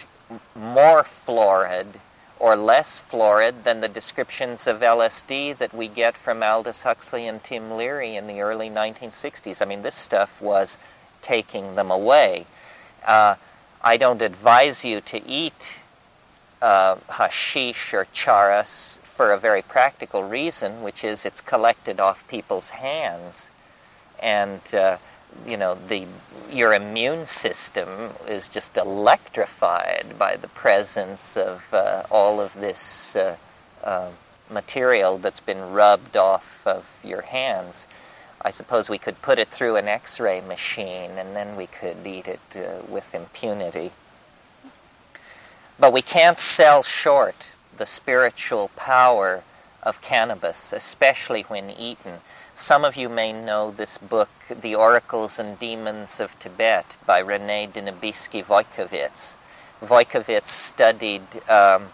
[0.55, 2.01] more florid
[2.39, 7.43] or less florid than the descriptions of LSD that we get from Aldous Huxley and
[7.43, 9.63] Tim Leary in the early 1960s.
[9.63, 10.77] I mean, this stuff was
[11.23, 12.47] taking them away.
[13.05, 13.37] Uh,
[13.83, 15.79] I don't advise you to eat
[16.61, 22.71] uh, hashish or charas for a very practical reason, which is it's collected off people's
[22.71, 23.49] hands.
[24.21, 24.99] And uh,
[25.47, 26.07] you know, the,
[26.51, 33.37] your immune system is just electrified by the presence of uh, all of this uh,
[33.83, 34.11] uh,
[34.51, 37.87] material that's been rubbed off of your hands.
[38.41, 42.07] I suppose we could put it through an x ray machine and then we could
[42.07, 43.91] eat it uh, with impunity.
[45.79, 47.37] But we can't sell short
[47.77, 49.43] the spiritual power
[49.83, 52.21] of cannabis, especially when eaten.
[52.59, 57.67] Some of you may know this book, The Oracles and Demons of Tibet, by Rene
[57.67, 59.35] de Nebesky-Wojkowitz.
[59.83, 61.91] Wojkowitz studied um,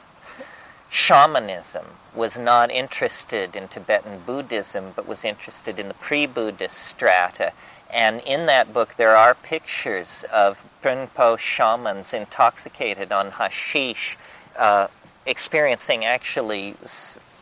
[0.88, 7.52] shamanism, was not interested in Tibetan Buddhism, but was interested in the pre Buddhist strata.
[7.90, 14.16] And in that book, there are pictures of Bonpo shamans intoxicated on hashish,
[14.56, 14.86] uh,
[15.26, 16.76] experiencing actually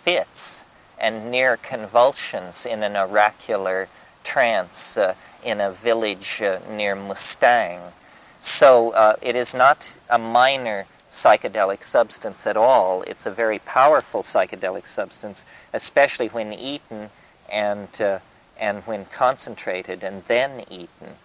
[0.05, 0.60] fits
[1.01, 3.89] and near convulsions in an oracular
[4.23, 7.81] trance uh, in a village uh, near Mustang.
[8.41, 13.03] So uh, it is not a minor psychedelic substance at all.
[13.03, 17.11] It's a very powerful psychedelic substance, especially when eaten
[17.51, 18.19] and, uh,
[18.59, 21.17] and when concentrated and then eaten.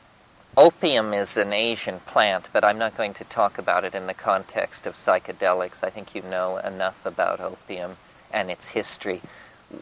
[0.57, 4.13] Opium is an Asian plant, but I'm not going to talk about it in the
[4.13, 5.83] context of psychedelics.
[5.83, 7.97] I think you know enough about opium
[8.31, 9.21] and its history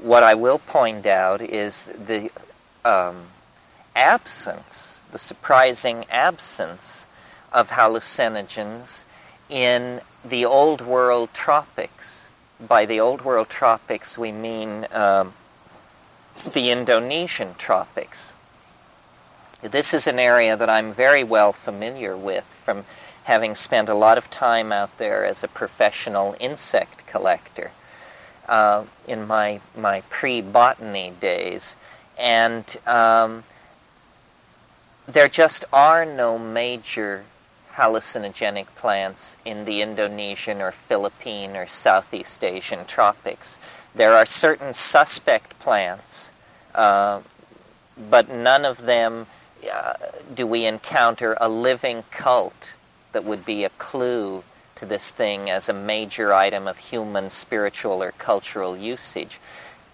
[0.01, 2.31] what I will point out is the
[2.85, 3.27] um,
[3.95, 7.05] absence, the surprising absence
[7.51, 9.03] of hallucinogens
[9.49, 12.25] in the Old World tropics.
[12.59, 15.33] By the Old World tropics, we mean um,
[16.53, 18.31] the Indonesian tropics.
[19.61, 22.85] This is an area that I'm very well familiar with from
[23.25, 27.71] having spent a lot of time out there as a professional insect collector
[28.47, 31.75] uh, in my, my pre-botany days.
[32.17, 33.43] And um,
[35.07, 37.25] there just are no major
[37.75, 43.57] hallucinogenic plants in the Indonesian or Philippine or Southeast Asian tropics.
[43.95, 46.29] There are certain suspect plants,
[46.75, 47.21] uh,
[48.09, 49.27] but none of them
[49.71, 49.93] uh,
[50.33, 52.73] do we encounter a living cult
[53.11, 54.43] that would be a clue
[54.83, 59.39] to this thing as a major item of human spiritual or cultural usage.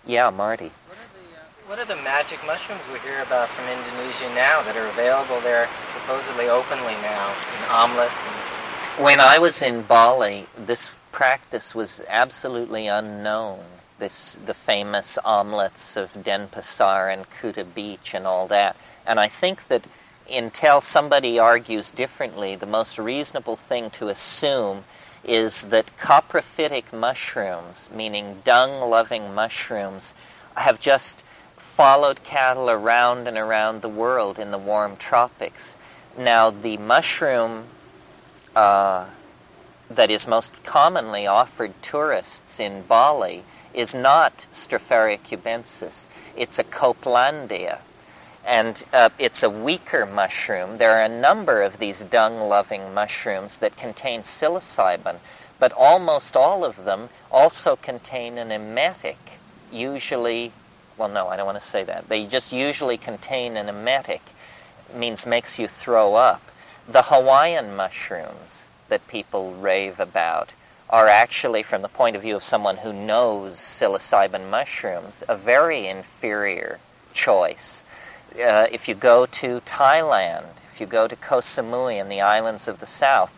[0.05, 0.71] Yeah, Marty.
[0.87, 4.63] What are, the, uh, what are the magic mushrooms we hear about from Indonesia now
[4.63, 8.13] that are available there supposedly openly now in omelets?
[8.25, 9.03] And...
[9.03, 13.59] When I was in Bali, this practice was absolutely unknown.
[13.99, 18.75] This, the famous omelets of Denpasar and Kuta Beach and all that.
[19.05, 19.85] And I think that
[20.31, 24.83] until somebody argues differently, the most reasonable thing to assume
[25.23, 30.13] is that coprophytic mushrooms, meaning dung loving mushrooms,
[30.55, 31.23] have just
[31.57, 35.75] followed cattle around and around the world in the warm tropics.
[36.17, 37.65] Now, the mushroom
[38.55, 39.05] uh,
[39.89, 47.79] that is most commonly offered tourists in Bali is not Stropharia cubensis, it's a Copelandia
[48.49, 50.79] and uh, it's a weaker mushroom.
[50.79, 55.17] There are a number of these dung-loving mushrooms that contain psilocybin,
[55.59, 59.17] but almost all of them also contain an emetic,
[59.71, 60.51] usually,
[60.97, 62.09] well, no, I don't want to say that.
[62.09, 64.23] They just usually contain an emetic,
[64.95, 66.41] means makes you throw up.
[66.87, 70.53] The Hawaiian mushrooms that people rave about
[70.89, 75.85] are actually, from the point of view of someone who knows psilocybin mushrooms, a very
[75.85, 76.79] inferior
[77.13, 77.83] choice
[78.35, 82.67] uh, if you go to Thailand, if you go to Koh Samui in the islands
[82.67, 83.33] of the south,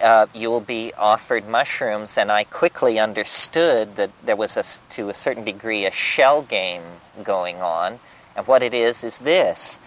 [0.00, 5.08] uh, you will be offered mushrooms, and I quickly understood that there was, a, to
[5.08, 6.82] a certain degree, a shell game
[7.24, 7.98] going on.
[8.36, 9.80] And what it is is this: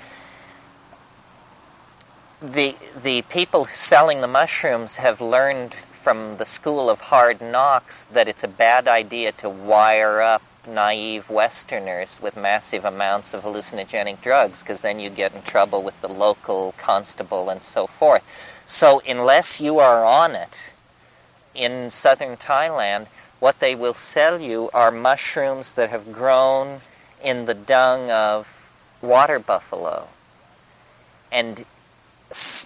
[2.42, 8.28] the the people selling the mushrooms have learned from the school of hard knocks that
[8.28, 14.60] it's a bad idea to wire up naive Westerners with massive amounts of hallucinogenic drugs
[14.60, 18.24] because then you get in trouble with the local constable and so forth.
[18.66, 20.58] So unless you are on it
[21.56, 23.08] in southern Thailand,
[23.40, 26.82] what they will sell you are mushrooms that have grown
[27.24, 28.48] in the dung of
[29.02, 30.08] water buffalo.
[31.32, 31.66] And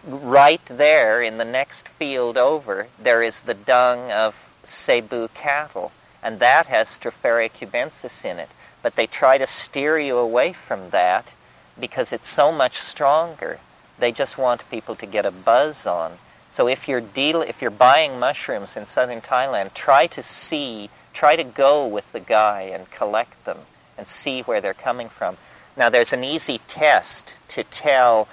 [0.06, 5.92] right there in the next field over, there is the dung of zebu cattle,
[6.24, 8.50] and that has Stropharia cubensis in it.
[8.82, 11.34] But they try to steer you away from that
[11.80, 13.60] because it's so much stronger.
[14.00, 16.14] They just want people to get a buzz on.
[16.50, 21.36] So if you're deal if you're buying mushrooms in southern Thailand, try to see, try
[21.36, 23.60] to go with the guy and collect them
[23.98, 25.38] and see where they're coming from.
[25.76, 28.28] Now there's an easy test to tell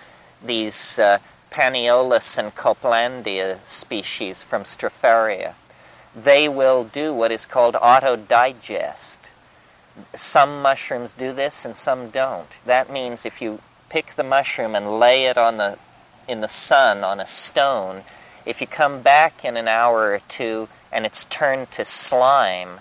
[0.44, 1.18] these uh,
[1.50, 5.54] Panaeolus and Copelandia species from Stropharia.
[6.24, 9.30] They will do what is called auto-digest.
[10.14, 12.48] Some mushrooms do this and some don't.
[12.66, 15.78] That means if you pick the mushroom and lay it on the
[16.28, 18.02] in the sun on a stone,
[18.46, 22.80] if you come back in an hour or two and it's turned to slime,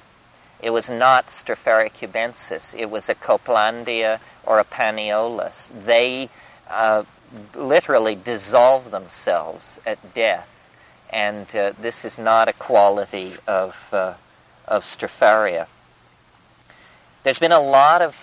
[0.62, 2.78] it was not Stropharia cubensis.
[2.78, 5.70] It was a Copelandia or a Panaeolus.
[5.86, 6.30] They
[6.70, 7.04] uh,
[7.56, 10.48] literally dissolve themselves at death.
[11.10, 14.14] And uh, this is not a quality of, uh,
[14.68, 15.68] of Stropharia.
[17.24, 18.16] There's been a lot of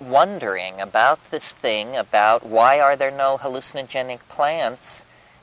[0.00, 5.02] wondering about this thing, about why are there no hallucinogenic plants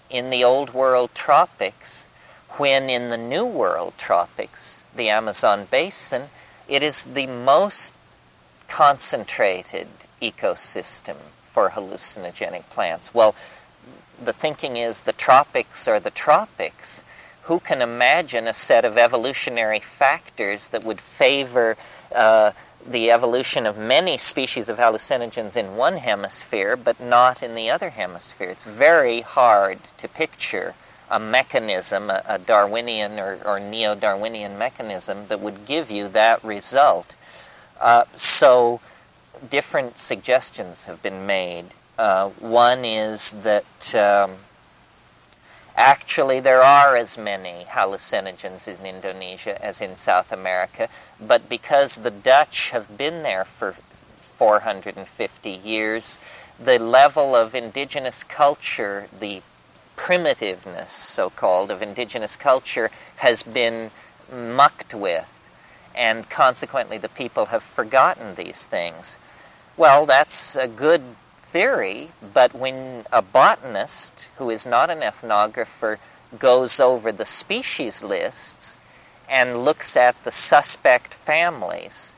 [0.10, 2.06] in the Old World tropics,
[2.52, 6.30] when in the New World tropics, the Amazon basin,
[6.68, 7.94] it is the most
[8.68, 9.88] concentrated
[10.22, 11.18] ecosystem
[11.54, 13.14] for hallucinogenic plants.
[13.14, 13.36] Well,
[14.24, 17.02] the thinking is the tropics are the tropics.
[17.44, 21.78] Who can imagine a set of evolutionary factors that would favor
[22.14, 22.52] uh,
[22.88, 27.92] the evolution of many species of hallucinogens in one hemisphere, but not in the other
[27.92, 28.50] hemisphere.
[28.50, 30.76] It's very hard to picture
[31.10, 36.44] a mechanism, a, a Darwinian or, or neo Darwinian mechanism, that would give you that
[36.44, 37.16] result.
[37.80, 38.80] Uh, so,
[39.50, 41.74] different suggestions have been made.
[41.98, 44.36] Uh, one is that um,
[45.78, 50.90] actually there are as many hallucinogens in Indonesia as in South America,
[51.20, 53.76] but because the Dutch have been there for
[54.38, 56.20] 450 years,
[56.60, 59.42] the level of indigenous culture, the
[59.96, 63.92] primitiveness, so called, of indigenous culture has been
[64.32, 65.32] mucked with,
[65.94, 69.18] and consequently the people have forgotten these things.
[69.78, 71.02] Well, that's a good
[71.56, 75.98] theory, but when a botanist who is not an ethnographer
[76.38, 78.78] goes over the species lists,
[79.30, 82.12] and looks at the suspect families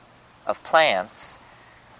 [0.47, 1.37] of plants,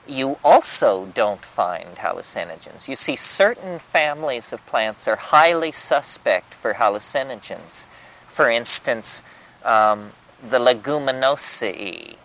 [0.07, 2.87] you also don't find hallucinogens.
[2.87, 7.85] You see, certain families of plants are highly suspect for hallucinogens.
[8.29, 9.21] For instance,
[9.63, 12.15] um, the Leguminosae.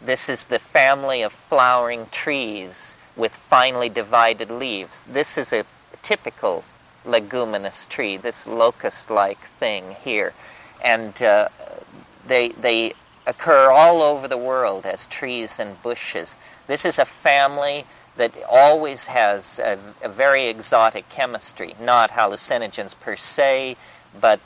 [0.00, 5.04] This is the family of flowering trees with finely divided leaves.
[5.04, 5.64] This is a
[6.02, 6.64] typical
[7.04, 10.32] leguminous tree, this locust-like thing here.
[10.82, 11.48] And uh,
[12.26, 12.94] they, they
[13.26, 16.36] occur all over the world as trees and bushes.
[16.66, 17.84] This is a family
[18.16, 23.76] that always has a, a very exotic chemistry, not hallucinogens per se,
[24.20, 24.40] but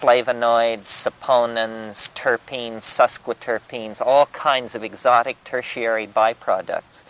[0.00, 7.02] flavonoids, saponins, terpenes, sesquiterpenes, all kinds of exotic tertiary byproducts.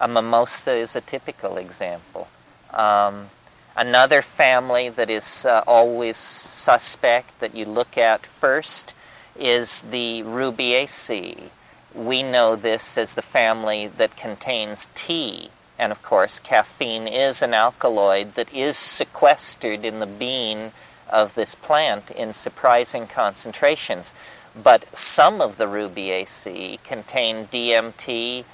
[0.00, 2.28] A mimosa is a typical example.
[2.72, 3.30] Um,
[3.78, 8.92] Another family that is uh, always suspect that you look at first
[9.38, 11.50] is the Rubiaceae.
[11.94, 15.50] We know this as the family that contains tea.
[15.78, 20.72] And of course, caffeine is an alkaloid that is sequestered in the bean
[21.08, 24.12] of this plant in surprising concentrations.
[24.60, 28.44] But some of the Rubiaceae contain DMT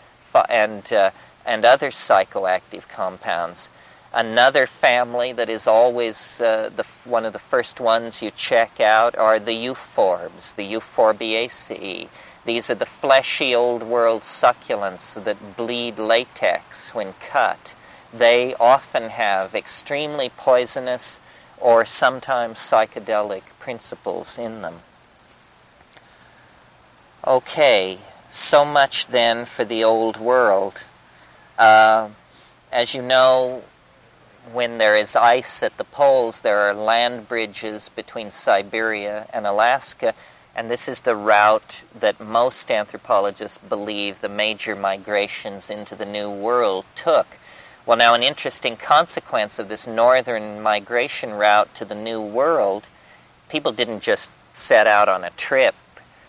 [0.51, 1.13] and, uh,
[1.45, 3.69] and other psychoactive compounds.
[4.13, 9.17] Another family that is always uh, the, one of the first ones you check out
[9.17, 12.09] are the euphorbs, the Euphorbiaceae.
[12.45, 17.75] These are the fleshy old world succulents that bleed latex when cut.
[18.13, 21.19] They often have extremely poisonous
[21.59, 24.83] or sometimes psychedelic principles in them.
[27.27, 27.99] Okay,
[28.31, 30.83] so much then for the old world.
[31.59, 32.09] Uh,
[32.73, 33.63] as you know,
[34.53, 40.15] when there is ice at the poles, there are land bridges between Siberia and Alaska,
[40.57, 46.31] and this is the route that most anthropologists believe the major migrations into the New
[46.31, 47.27] World took.
[47.87, 52.85] Well, now, an interesting consequence of this northern migration route to the New World,
[53.49, 55.75] people didn't just set out on a trip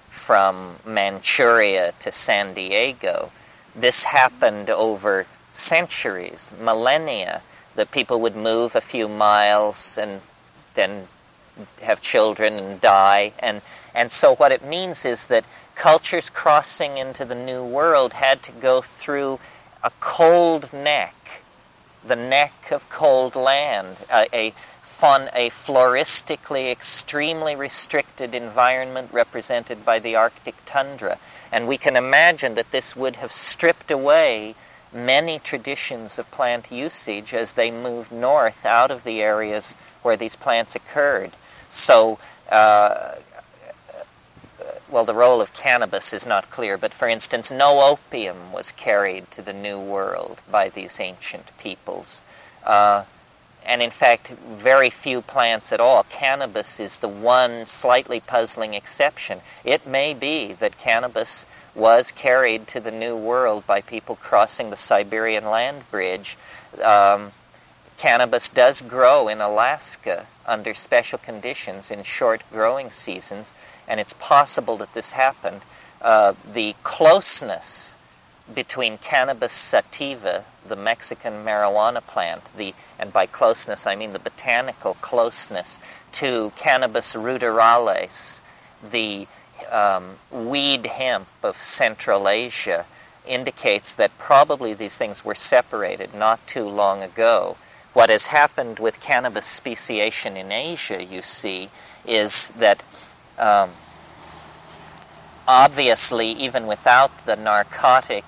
[0.09, 3.31] from Manchuria to San Diego.
[3.75, 7.41] This happened over centuries, millennia,
[7.75, 10.21] that people would move a few miles and
[10.75, 11.07] then
[11.81, 13.33] have children and die.
[13.39, 13.61] And,
[13.93, 15.45] and so what it means is that
[15.75, 19.39] cultures crossing into the New World had to go through
[19.83, 21.15] a cold neck
[22.07, 24.53] the neck of cold land, a, a,
[24.83, 31.17] fun, a floristically extremely restricted environment represented by the Arctic tundra.
[31.51, 34.55] And we can imagine that this would have stripped away
[34.91, 40.35] many traditions of plant usage as they moved north out of the areas where these
[40.35, 41.31] plants occurred.
[41.69, 42.19] So,
[42.49, 43.15] uh,
[44.89, 49.29] well, the role of cannabis is not clear, but for instance, no opium was carried
[49.31, 52.21] to the New World by these ancient peoples.
[52.63, 53.03] Uh,
[53.65, 56.03] and in fact, very few plants at all.
[56.03, 59.41] Cannabis is the one slightly puzzling exception.
[59.63, 64.77] It may be that cannabis was carried to the New World by people crossing the
[64.77, 66.37] Siberian land bridge.
[66.81, 67.31] Um,
[67.97, 73.49] cannabis does grow in Alaska under special conditions in short growing seasons,
[73.87, 75.61] and it's possible that this happened,
[76.01, 77.94] uh, the closeness
[78.53, 84.95] between cannabis sativa, the Mexican marijuana plant, the and by closeness I mean the botanical
[84.95, 85.79] closeness
[86.13, 88.39] to cannabis ruderalis,
[88.91, 89.27] the
[89.71, 92.85] um, weed hemp of Central Asia,
[93.25, 97.57] indicates that probably these things were separated not too long ago.
[97.93, 101.69] What has happened with cannabis speciation in Asia, you see,
[102.05, 102.83] is that
[103.39, 103.71] um,
[105.47, 108.23] obviously, even without the narcotic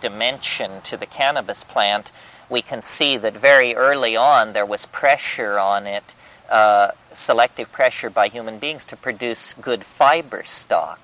[0.00, 2.10] dimension to the cannabis plant,
[2.48, 6.14] we can see that very early on there was pressure on it,
[6.48, 11.00] uh, selective pressure by human beings to produce good fiber stock.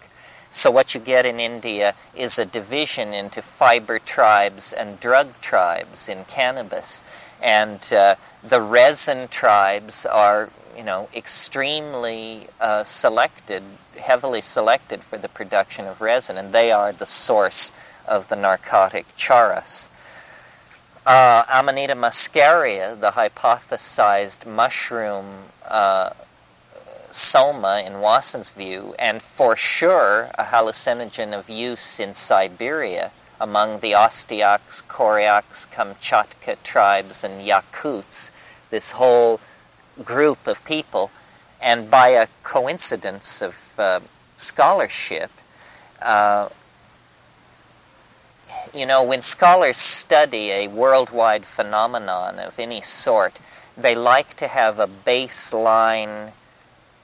[0.51, 6.09] So, what you get in India is a division into fiber tribes and drug tribes
[6.09, 7.03] in cannabis.
[7.43, 13.63] And uh, the resin tribes are you know, extremely uh, selected,
[13.99, 17.73] heavily selected for the production of resin, and they are the source
[18.07, 19.89] of the narcotic charas.
[21.05, 26.11] Uh, Amanita muscaria, the hypothesized mushroom uh,
[27.13, 33.93] soma in Wasson's view, and for sure a hallucinogen of use in Siberia among the
[33.93, 38.31] Ostyaks, Koryaks, Kamchatka tribes, and Yakuts,
[38.71, 39.41] this whole
[40.05, 41.11] group of people,
[41.61, 44.01] and by a coincidence of uh,
[44.37, 45.31] scholarship,
[46.03, 46.49] uh,
[48.75, 53.39] you know, when scholars study a worldwide phenomenon of any sort,
[53.77, 56.33] they like to have a baseline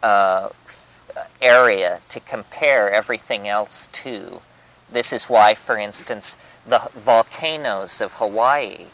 [0.02, 0.48] uh,
[1.40, 4.40] area to compare everything else to.
[4.90, 6.36] This is why, for instance,
[6.66, 8.86] the volcanoes of Hawaii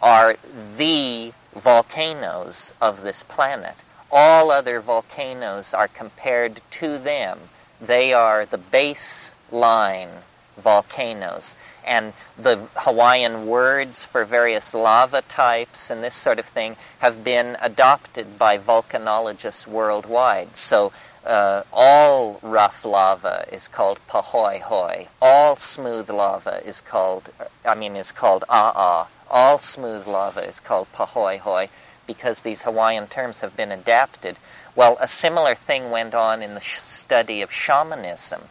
[0.00, 0.36] are
[0.76, 3.74] the volcanoes of this planet.
[4.10, 7.38] All other volcanoes are compared to them.
[7.80, 10.22] They are the baseline
[10.56, 11.54] volcanoes.
[11.86, 17.56] And the Hawaiian words for various lava types and this sort of thing have been
[17.60, 20.56] adopted by volcanologists worldwide.
[20.56, 20.92] So
[21.24, 25.08] uh, all rough lava is called pahoehoe.
[25.20, 27.30] All smooth lava is called,
[27.64, 31.68] I mean, is called a'a all smooth lava is called pahoehoe
[32.06, 34.36] because these Hawaiian terms have been adapted.
[34.74, 38.42] Well, a similar thing went on in the sh- study of shamanism.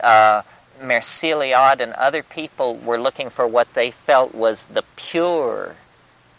[0.00, 0.42] Uh,
[0.80, 5.76] Mircea Eliade and other people were looking for what they felt was the pure,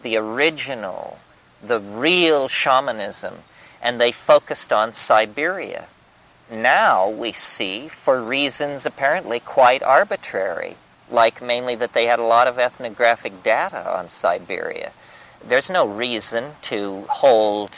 [0.02, 1.20] the original,
[1.62, 3.40] the real shamanism,
[3.82, 5.88] and they focused on Siberia.
[6.50, 10.76] Now we see, for reasons apparently quite arbitrary,
[11.10, 14.92] like mainly that they had a lot of ethnographic data on Siberia.
[15.46, 17.72] There's no reason to hold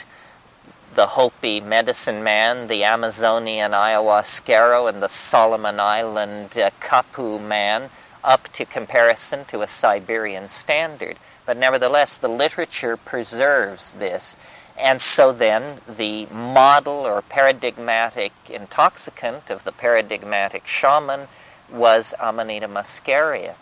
[0.96, 7.89] the Hopi medicine man, the Amazonian ayahuasquero, and the Solomon Island uh, Kapu man
[8.24, 11.18] up to comparison to a Siberian standard.
[11.46, 14.38] But nevertheless, the literature preserves this.
[14.78, 21.28] And so then the model or paradigmatic intoxicant of the paradigmatic shaman
[21.70, 23.56] was Amanita muscaria.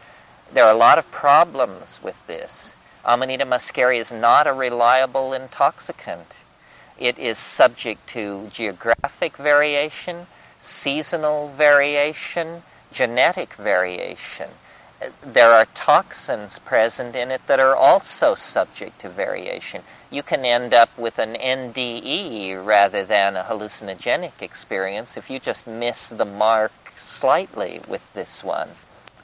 [0.54, 2.74] There are a lot of problems with this.
[3.04, 6.28] Amanita muscaria is not a reliable intoxicant.
[7.00, 10.28] It is subject to geographic variation,
[10.62, 14.50] seasonal variation, genetic variation.
[15.22, 19.82] There are toxins present in it that are also subject to variation.
[20.10, 25.68] You can end up with an NDE rather than a hallucinogenic experience if you just
[25.68, 26.72] miss the mark
[27.02, 28.70] slightly with this one.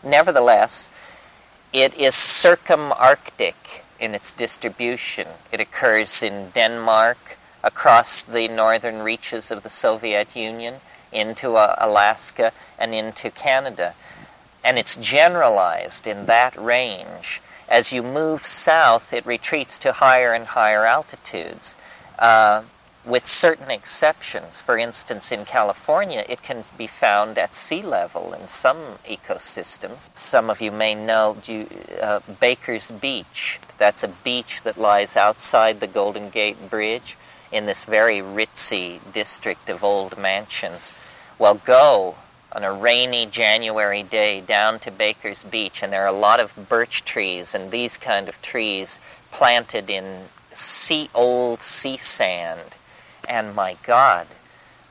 [0.04, 0.90] Nevertheless,
[1.72, 3.54] it is circumarctic
[4.00, 5.28] in its distribution.
[5.52, 10.76] It occurs in Denmark, across the northern reaches of the Soviet Union,
[11.12, 13.94] into uh, Alaska, and into Canada.
[14.64, 17.42] And it's generalized in that range.
[17.68, 21.76] As you move south, it retreats to higher and higher altitudes.
[22.18, 22.64] Uh,
[23.06, 24.62] with certain exceptions.
[24.62, 30.10] For instance, in California, it can be found at sea level in some ecosystems.
[30.16, 31.38] Some of you may know
[32.02, 33.60] uh, Baker's Beach.
[33.78, 37.18] That's a beach that lies outside the Golden Gate Bridge
[37.52, 40.94] in this very ritzy district of old mansions.
[41.38, 42.16] Well, go
[42.52, 46.70] on a rainy January day down to Baker's Beach, and there are a lot of
[46.70, 49.00] birch trees and these kind of trees
[49.32, 52.76] planted in sea old sea sand
[53.30, 54.26] and my God,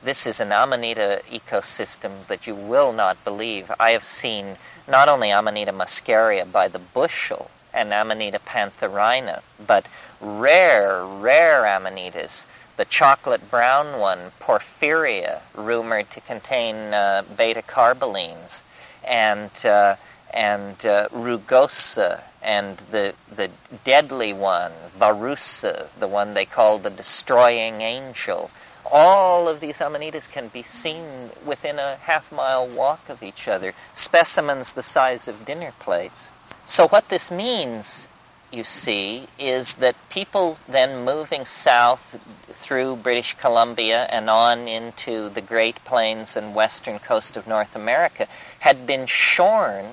[0.01, 3.69] this is an Amanita ecosystem that you will not believe.
[3.77, 4.55] I have seen
[4.87, 9.87] not only Amanita muscaria by the bushel and Amanita pantherina, but
[10.21, 12.45] rare, rare Amanitas.
[12.77, 18.61] The chocolate brown one, Porphyria, rumored to contain uh, beta carbolines,
[19.05, 19.95] and uh,
[20.33, 23.51] and uh, rugosa, and the the
[23.83, 28.49] deadly one, virosa, the one they call the destroying angel.
[28.91, 33.73] All of these amanitas can be seen within a half mile walk of each other,
[33.93, 36.29] specimens the size of dinner plates.
[36.65, 38.07] So, what this means,
[38.51, 45.41] you see, is that people then moving south through British Columbia and on into the
[45.41, 48.27] Great Plains and western coast of North America
[48.59, 49.85] had been shorn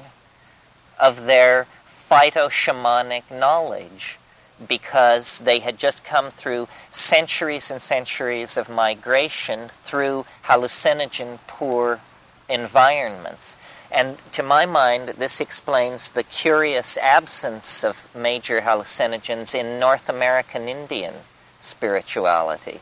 [0.99, 1.67] of their
[2.11, 4.19] phyto-shamanic knowledge
[4.67, 12.01] because they had just come through centuries and centuries of migration through hallucinogen poor
[12.49, 13.57] environments.
[13.91, 20.69] And to my mind, this explains the curious absence of major hallucinogens in North American
[20.69, 21.15] Indian
[21.61, 22.81] spirituality.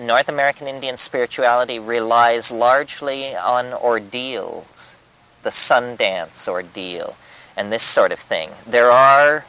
[0.00, 4.96] North American Indian spirituality relies largely on ordeals,
[5.42, 7.16] the Sundance ordeal,
[7.56, 8.50] and this sort of thing.
[8.66, 9.44] There are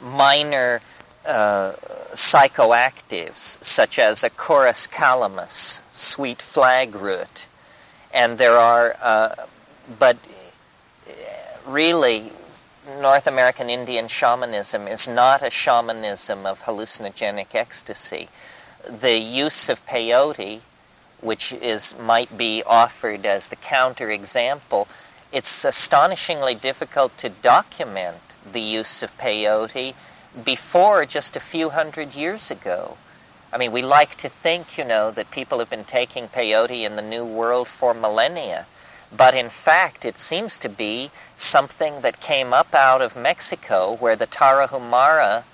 [0.00, 0.80] minor
[1.26, 1.72] uh,
[2.12, 7.46] psychoactives, such as Acorus calamus, sweet flag root,
[8.12, 9.34] and there are, uh,
[9.98, 10.16] but
[11.08, 11.12] uh,
[11.66, 12.32] really,
[13.00, 18.28] North American Indian shamanism is not a shamanism of hallucinogenic ecstasy.
[18.88, 20.60] The use of peyote,
[21.20, 24.86] which is might be offered as the counterexample,
[25.32, 28.18] it's astonishingly difficult to document
[28.50, 29.94] the use of peyote
[30.44, 32.96] before just a few hundred years ago.
[33.52, 36.96] I mean, we like to think, you know, that people have been taking peyote in
[36.96, 38.66] the New World for millennia.
[39.16, 44.16] But in fact, it seems to be something that came up out of Mexico, where
[44.16, 45.44] the Tarahumara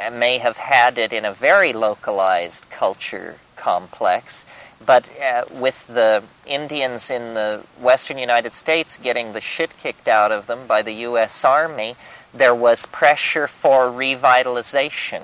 [0.00, 4.44] uh, may have had it in a very localized culture complex,
[4.84, 10.32] but uh, with the Indians in the western United States getting the shit kicked out
[10.32, 11.44] of them by the U.S.
[11.44, 11.94] Army,
[12.34, 15.22] there was pressure for revitalization.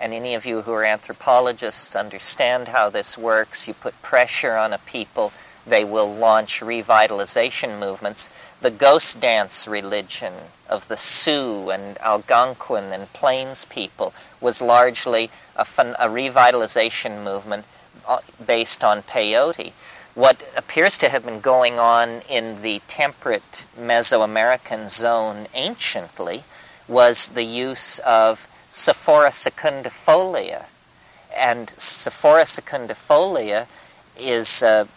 [0.00, 3.68] And any of you who are anthropologists understand how this works.
[3.68, 5.32] You put pressure on a people,
[5.66, 8.30] they will launch revitalization movements.
[8.60, 10.32] The ghost dance religion
[10.68, 17.64] of the Sioux and Algonquin and Plains people was largely a, fun, a revitalization movement
[18.06, 19.72] uh, based on peyote.
[20.14, 26.44] What appears to have been going on in the temperate Mesoamerican zone anciently
[26.88, 30.64] was the use of Sophora secundiflora.
[31.36, 33.66] And Sophora secundiflora
[34.18, 34.88] is a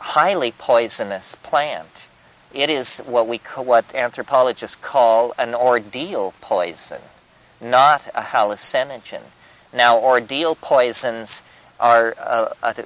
[0.00, 2.06] highly poisonous plant.
[2.52, 7.02] It is what we what anthropologists call an ordeal poison,
[7.60, 9.22] not a hallucinogen.
[9.72, 11.42] Now, ordeal poisons
[11.78, 12.84] are a, a,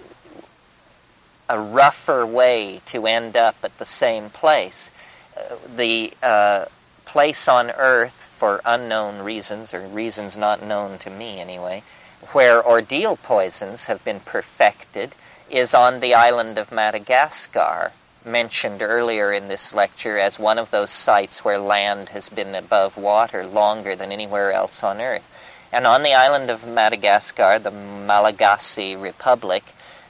[1.48, 4.90] a, rougher way to end up at the same place.
[5.36, 6.64] Uh, the uh,
[7.04, 11.84] place on Earth, for unknown reasons, or reasons not known to me anyway,
[12.32, 15.14] where ordeal poisons have been perfected
[15.50, 17.92] is on the island of Madagascar,
[18.24, 22.96] mentioned earlier in this lecture as one of those sites where land has been above
[22.96, 25.28] water longer than anywhere else on Earth.
[25.72, 29.64] And on the island of Madagascar, the Malagasy Republic,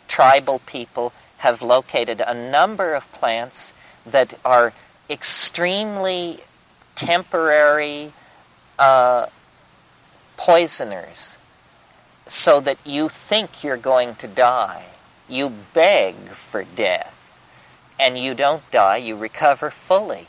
[0.09, 3.73] tribal people have located a number of plants
[4.05, 4.73] that are
[5.09, 6.41] extremely
[6.95, 8.13] temporary
[8.79, 9.27] uh,
[10.37, 11.37] poisoners
[12.27, 14.85] so that you think you're going to die.
[15.33, 17.41] You beg for death
[17.99, 20.27] and you don't die, you recover fully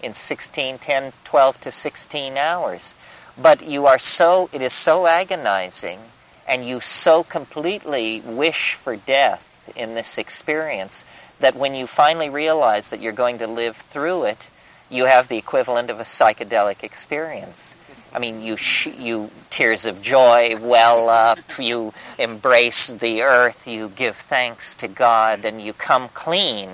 [0.00, 2.94] in 16, 10, 12 to 16 hours.
[3.36, 5.98] But you are so, it is so agonizing
[6.46, 9.42] and you so completely wish for death
[9.74, 11.04] in this experience
[11.40, 14.48] that when you finally realize that you're going to live through it,
[14.88, 17.74] you have the equivalent of a psychedelic experience.
[18.16, 23.90] I mean, you, sh- you tears of joy well up, you embrace the earth, you
[23.90, 26.70] give thanks to God, and you come clean.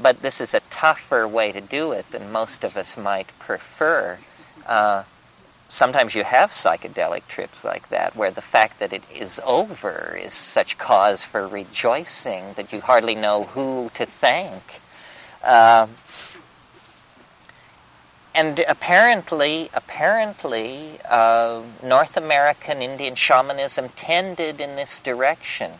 [0.00, 4.18] But this is a tougher way to do it than most of us might prefer.
[4.64, 5.02] Uh,
[5.68, 10.32] sometimes you have psychedelic trips like that where the fact that it is over is
[10.32, 14.80] such cause for rejoicing that you hardly know who to thank.
[15.42, 15.88] Uh,
[18.38, 25.72] and apparently, apparently, uh, North American Indian shamanism tended in this direction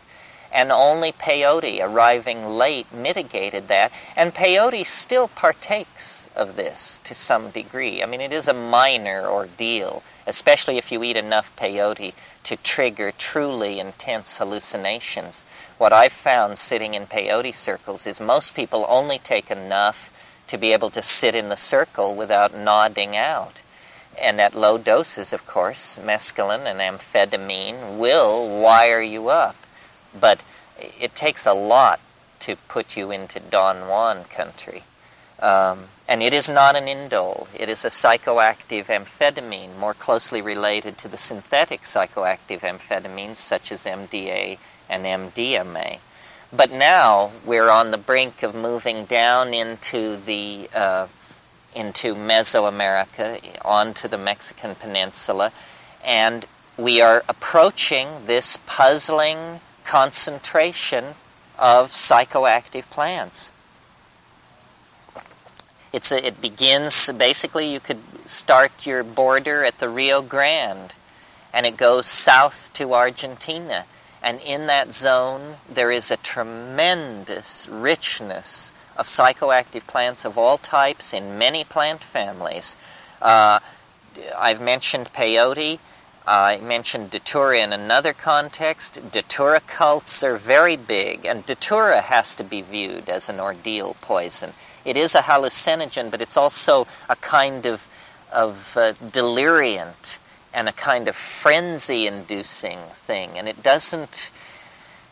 [0.51, 3.93] and only peyote arriving late mitigated that.
[4.13, 8.03] And peyote still partakes of this to some degree.
[8.03, 13.13] I mean, it is a minor ordeal, especially if you eat enough peyote to trigger
[13.17, 15.45] truly intense hallucinations.
[15.77, 20.11] What I've found sitting in peyote circles is most people only take enough
[20.49, 23.61] to be able to sit in the circle without nodding out.
[24.21, 29.55] And at low doses, of course, mescaline and amphetamine will wire you up.
[30.19, 30.41] But
[30.99, 31.99] it takes a lot
[32.41, 34.83] to put you into Don Juan country.
[35.39, 37.47] Um, and it is not an indole.
[37.53, 43.85] It is a psychoactive amphetamine, more closely related to the synthetic psychoactive amphetamines such as
[43.85, 44.57] MDA
[44.89, 45.99] and MDMA.
[46.51, 51.07] But now we're on the brink of moving down into the uh,
[51.75, 55.51] into Mesoamerica, onto the Mexican peninsula,
[56.03, 56.45] and
[56.77, 61.15] we are approaching this puzzling concentration
[61.57, 63.51] of psychoactive plants.
[65.91, 70.93] It's a, it begins basically you could start your border at the Rio Grande
[71.53, 73.85] and it goes south to Argentina
[74.21, 81.13] and in that zone there is a tremendous richness of psychoactive plants of all types
[81.13, 82.75] in many plant families.
[83.21, 83.59] Uh,
[84.37, 85.79] I've mentioned peyote.
[86.27, 88.99] I mentioned Datura in another context.
[89.11, 94.51] Datura cults are very big, and Datura has to be viewed as an ordeal poison.
[94.85, 97.87] It is a hallucinogen, but it's also a kind of,
[98.31, 100.19] of uh, deliriant
[100.53, 103.37] and a kind of frenzy inducing thing.
[103.37, 104.29] And it doesn't,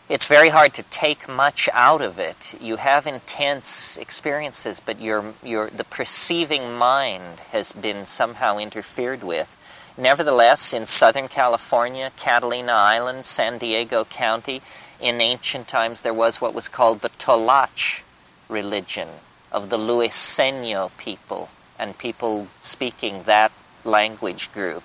[0.09, 2.55] it's very hard to take much out of it.
[2.59, 9.55] You have intense experiences, but your, your, the perceiving mind has been somehow interfered with.
[9.97, 14.61] Nevertheless, in Southern California, Catalina Island, San Diego County,
[14.99, 18.01] in ancient times there was what was called the Toloache
[18.49, 19.09] religion
[19.51, 23.51] of the Luiseno people and people speaking that
[23.83, 24.83] language group.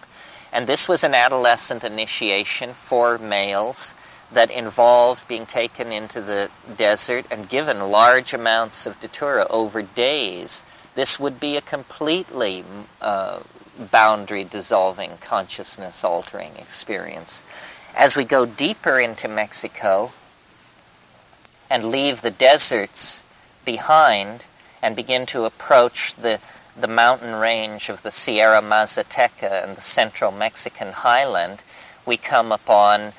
[0.52, 3.94] And this was an adolescent initiation for males
[4.30, 10.62] that involved being taken into the desert and given large amounts of datura over days.
[10.94, 12.64] This would be a completely
[13.00, 13.40] uh,
[13.90, 17.42] boundary dissolving, consciousness altering experience.
[17.94, 20.12] As we go deeper into Mexico
[21.70, 23.22] and leave the deserts
[23.64, 24.44] behind
[24.82, 26.40] and begin to approach the,
[26.78, 31.62] the mountain range of the Sierra Mazateca and the central Mexican highland,
[32.06, 33.12] we come upon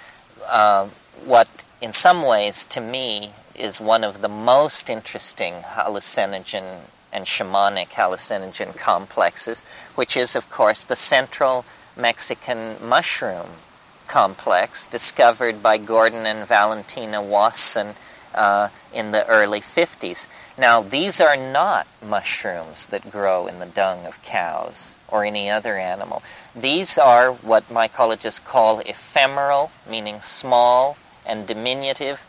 [0.48, 0.88] uh,
[1.24, 1.48] what,
[1.82, 6.80] in some ways, to me, is one of the most interesting hallucinogen
[7.12, 9.62] and shamanic hallucinogen complexes,
[9.96, 11.64] which is, of course, the central
[11.96, 13.48] Mexican mushroom
[14.08, 17.94] complex discovered by Gordon and Valentina Wasson
[18.34, 20.28] uh, in the early 50s.
[20.58, 25.78] Now, these are not mushrooms that grow in the dung of cows or any other
[25.78, 26.22] animal.
[26.56, 32.22] These are what mycologists call ephemeral, meaning small and diminutive,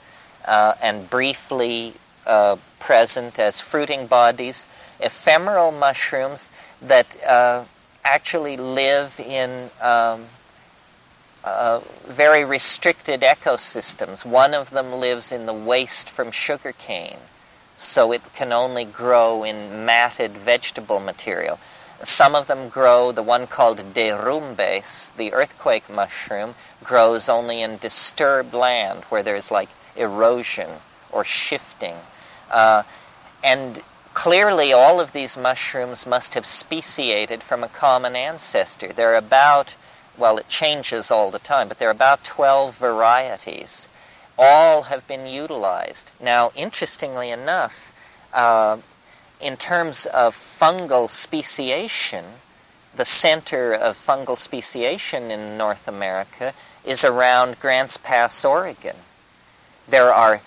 [0.46, 1.94] uh, and briefly
[2.26, 4.66] uh, present as fruiting bodies,
[5.00, 6.48] ephemeral mushrooms
[6.80, 7.64] that uh,
[8.04, 10.26] actually live in um,
[11.44, 14.24] uh, very restricted ecosystems.
[14.24, 17.18] One of them lives in the waste from sugarcane,
[17.76, 21.58] so it can only grow in matted vegetable material.
[22.02, 28.52] Some of them grow, the one called derrumbes, the earthquake mushroom, grows only in disturbed
[28.52, 30.68] land where there's like erosion
[31.10, 31.96] or shifting.
[32.50, 32.82] Uh,
[33.42, 38.92] and clearly, all of these mushrooms must have speciated from a common ancestor.
[38.92, 39.76] There are about,
[40.16, 43.88] well, it changes all the time, but there are about 12 varieties.
[44.38, 46.10] All have been utilized.
[46.20, 47.92] Now, interestingly enough,
[48.32, 48.78] uh,
[49.40, 52.24] in terms of fungal speciation,
[52.96, 56.54] the center of fungal speciation in North America
[56.84, 58.96] is around Grants Pass, Oregon.
[59.88, 60.40] There are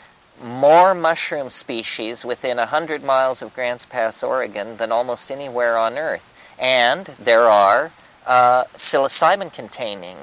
[0.43, 6.33] more mushroom species within 100 miles of Grants Pass, Oregon than almost anywhere on Earth.
[6.59, 7.91] And there are
[8.25, 10.17] uh, psilocybin containing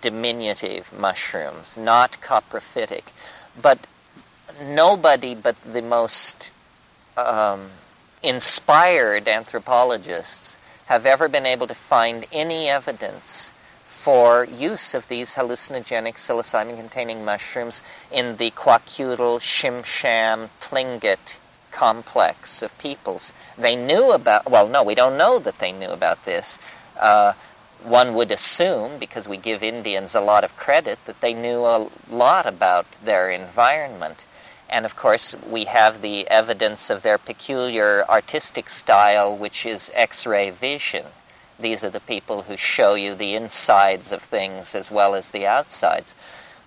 [0.00, 3.04] diminutive mushrooms, not coprophytic.
[3.60, 3.78] But
[4.62, 6.52] nobody but the most
[7.16, 7.70] um,
[8.22, 13.50] inspired anthropologists have ever been able to find any evidence
[13.84, 21.36] for use of these hallucinogenic psilocybin containing mushrooms in the Kwakiutl, Tsimshian, Tlingit
[21.70, 23.32] complex of peoples.
[23.56, 26.58] They knew about, well, no, we don't know that they knew about this.
[26.98, 27.34] Uh,
[27.82, 31.88] one would assume, because we give Indians a lot of credit, that they knew a
[32.10, 34.24] lot about their environment.
[34.68, 40.26] And of course, we have the evidence of their peculiar artistic style, which is X
[40.26, 41.06] ray vision.
[41.58, 45.46] These are the people who show you the insides of things as well as the
[45.46, 46.14] outsides.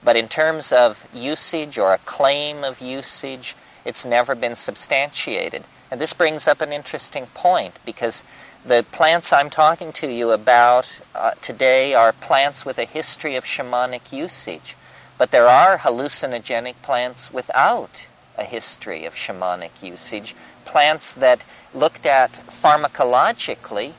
[0.03, 3.55] But in terms of usage or a claim of usage,
[3.85, 5.63] it's never been substantiated.
[5.91, 8.23] And this brings up an interesting point because
[8.65, 13.43] the plants I'm talking to you about uh, today are plants with a history of
[13.43, 14.75] shamanic usage.
[15.17, 18.07] But there are hallucinogenic plants without
[18.37, 20.35] a history of shamanic usage,
[20.65, 21.43] plants that
[21.73, 23.93] looked at pharmacologically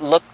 [0.00, 0.24] look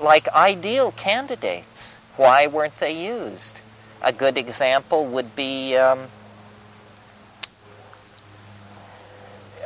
[0.00, 1.98] like ideal candidates.
[2.16, 3.60] Why weren't they used?
[4.02, 6.08] A good example would be um,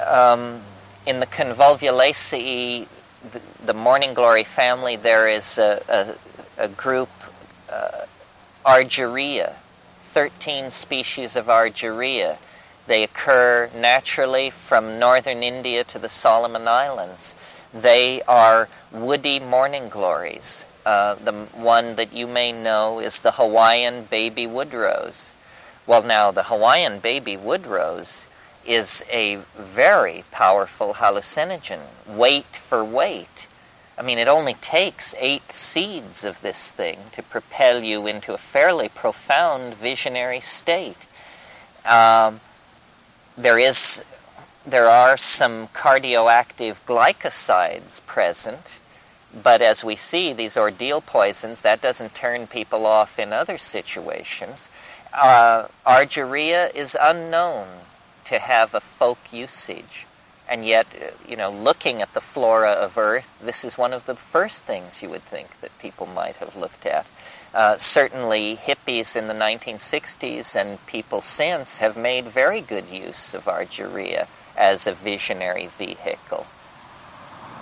[0.05, 0.63] um,
[1.07, 2.87] in the Convolvulaceae,
[3.33, 5.83] the, the, Morning Glory family, there is a,
[6.59, 7.09] a, a group,
[7.71, 8.07] uh,
[8.65, 9.55] Argyreia,
[10.13, 12.39] 13 species of Argyreia.
[12.87, 17.35] They occur naturally from northern India to the Solomon Islands.
[17.73, 20.65] They are woody morning glories.
[20.85, 25.33] Uh, the one that you may know is the Hawaiian baby wood rose.
[25.87, 28.27] Well, now, the Hawaiian baby woodrose
[28.67, 33.47] is a very powerful hallucinogen, weight for weight.
[33.97, 38.39] I mean, it only takes eight seeds of this thing to propel you into a
[38.39, 41.07] fairly profound visionary state.
[41.85, 42.41] Um,
[43.37, 44.03] there is,
[44.67, 48.63] there are some cardioactive glycosides present,
[49.43, 54.69] but as we see, these ordeal poisons, that doesn't turn people off in other situations.
[55.13, 57.69] Uh, Argyreia is unknown
[58.25, 60.07] to have a folk usage.
[60.49, 64.07] And yet, uh, you know, looking at the flora of Earth, this is one of
[64.07, 67.07] the first things you would think that people might have looked at.
[67.55, 73.45] Uh, certainly, hippies in the 1960s and people since have made very good use of
[73.45, 76.47] Argyreia as a visionary vehicle.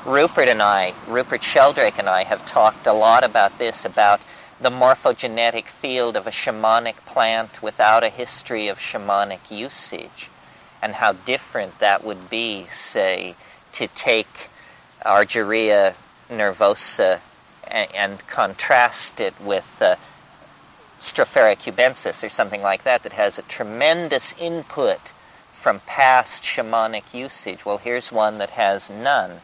[0.04, 4.20] Rupert and I, Rupert Sheldrake and I, have talked a lot about this, about
[4.60, 10.28] the morphogenetic field of a shamanic plant without a history of shamanic usage
[10.82, 13.36] and how different that would be, say,
[13.72, 14.50] to take
[15.06, 15.94] Argyreia
[16.28, 17.20] nervosa
[17.68, 19.96] and, and contrast it with uh,
[21.00, 25.00] Stropharia cubensis or something like that that has a tremendous input
[25.52, 27.64] from past shamanic usage.
[27.64, 29.40] Well, here's one that has none.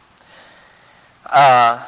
[1.25, 1.85] Uh,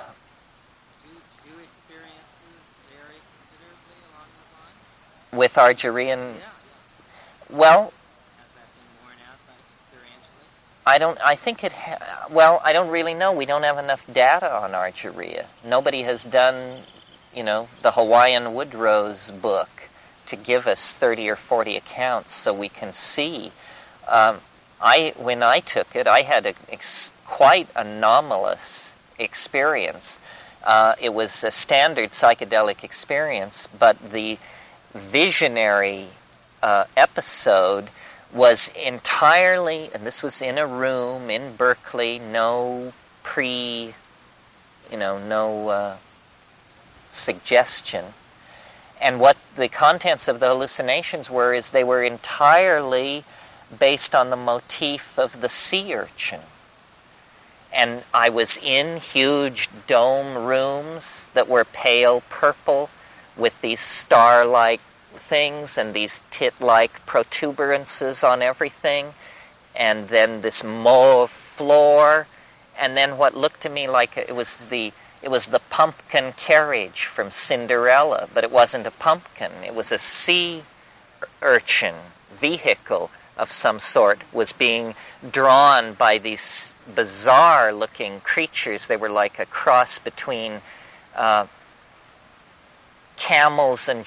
[5.31, 6.41] with Argyrean, yeah.
[7.49, 7.93] well,
[10.85, 11.19] I don't.
[11.23, 11.73] I think it.
[11.73, 13.31] Ha- well, I don't really know.
[13.31, 15.45] We don't have enough data on Argyreia.
[15.63, 16.83] Nobody has done,
[17.35, 19.89] you know, the Hawaiian Woodrose book
[20.27, 23.51] to give us thirty or forty accounts so we can see.
[24.07, 24.39] Um,
[24.81, 30.19] I when I took it, I had a ex- quite anomalous experience.
[30.63, 34.37] Uh, it was a standard psychedelic experience, but the
[34.93, 36.07] visionary
[36.61, 37.89] uh, episode
[38.33, 43.93] was entirely, and this was in a room in Berkeley, no pre,
[44.91, 45.97] you know, no uh,
[47.09, 48.05] suggestion.
[48.99, 53.25] And what the contents of the hallucinations were is they were entirely
[53.77, 56.41] based on the motif of the sea urchin.
[57.73, 62.89] And I was in huge dome rooms that were pale purple
[63.37, 64.81] with these star like
[65.31, 69.13] things and these tit-like protuberances on everything,
[69.73, 72.27] and then this mauve floor,
[72.77, 77.05] and then what looked to me like it was the it was the pumpkin carriage
[77.05, 79.51] from Cinderella, but it wasn't a pumpkin.
[79.63, 80.63] It was a sea
[81.41, 81.95] urchin
[82.29, 84.95] vehicle of some sort was being
[85.31, 88.87] drawn by these bizarre looking creatures.
[88.87, 90.61] They were like a cross between
[91.15, 91.45] uh,
[93.15, 94.03] camels and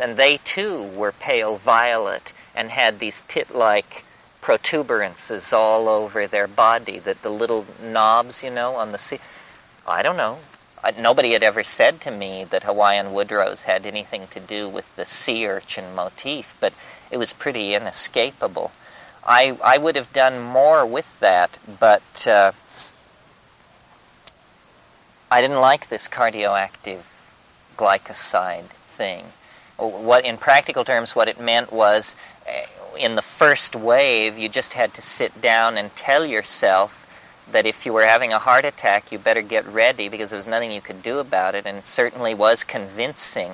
[0.00, 4.04] and they too were pale violet and had these tit like
[4.40, 9.18] protuberances all over their body, that the little knobs, you know, on the sea.
[9.86, 10.38] I don't know.
[10.82, 14.94] I, nobody had ever said to me that Hawaiian woodrose had anything to do with
[14.96, 16.72] the sea urchin motif, but
[17.10, 18.72] it was pretty inescapable.
[19.24, 22.52] I, I would have done more with that, but uh,
[25.30, 27.00] I didn't like this cardioactive
[27.76, 29.24] glycoside thing.
[29.78, 32.16] What, in practical terms, what it meant was
[32.46, 32.66] eh,
[32.98, 37.06] in the first wave, you just had to sit down and tell yourself
[37.50, 40.46] that if you were having a heart attack, you better get ready because there was
[40.46, 43.52] nothing you could do about it, and it certainly was convincing.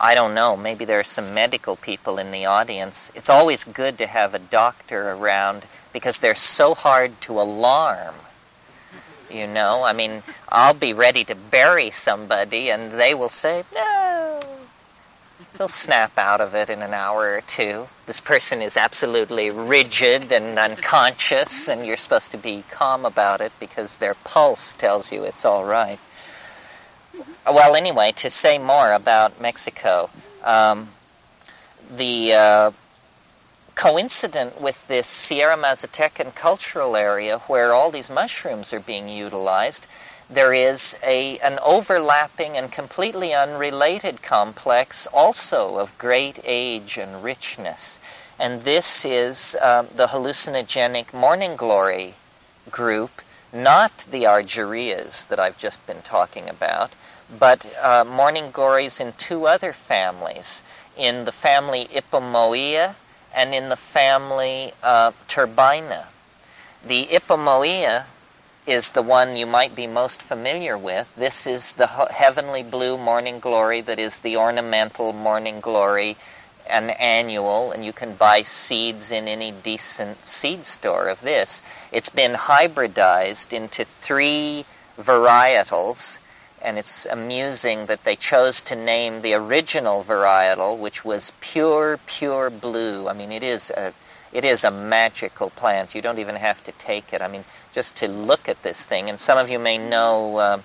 [0.00, 3.10] I don't know, maybe there are some medical people in the audience.
[3.14, 8.14] It's always good to have a doctor around because they're so hard to alarm.
[9.30, 14.37] You know, I mean, I'll be ready to bury somebody and they will say, no.
[15.58, 17.88] They'll snap out of it in an hour or two.
[18.06, 23.50] This person is absolutely rigid and unconscious, and you're supposed to be calm about it
[23.58, 25.98] because their pulse tells you it's all right.
[27.44, 30.10] Well, anyway, to say more about Mexico,
[30.44, 30.90] um,
[31.90, 32.70] the uh,
[33.74, 39.88] coincident with this Sierra Mazatecan cultural area where all these mushrooms are being utilized,
[40.30, 47.98] there is a, an overlapping and completely unrelated complex also of great age and richness.
[48.38, 52.14] And this is uh, the hallucinogenic morning glory
[52.70, 53.22] group,
[53.52, 56.92] not the argyreias that I've just been talking about,
[57.36, 60.62] but uh, morning glories in two other families,
[60.96, 62.94] in the family Ipomoea
[63.34, 66.06] and in the family uh, Turbina.
[66.84, 68.04] The Ipomoea
[68.68, 71.10] is the one you might be most familiar with.
[71.16, 76.18] This is the heavenly blue morning glory that is the ornamental morning glory,
[76.68, 81.62] an annual, and you can buy seeds in any decent seed store of this.
[81.90, 84.66] It's been hybridized into three
[84.98, 86.18] varietals
[86.60, 92.50] and it's amusing that they chose to name the original varietal, which was pure, pure
[92.50, 93.08] blue.
[93.08, 93.94] I mean, it is a,
[94.30, 95.94] it is a magical plant.
[95.94, 97.22] You don't even have to take it.
[97.22, 97.44] I mean,
[97.78, 99.08] just to look at this thing.
[99.08, 100.60] And some of you may know uh,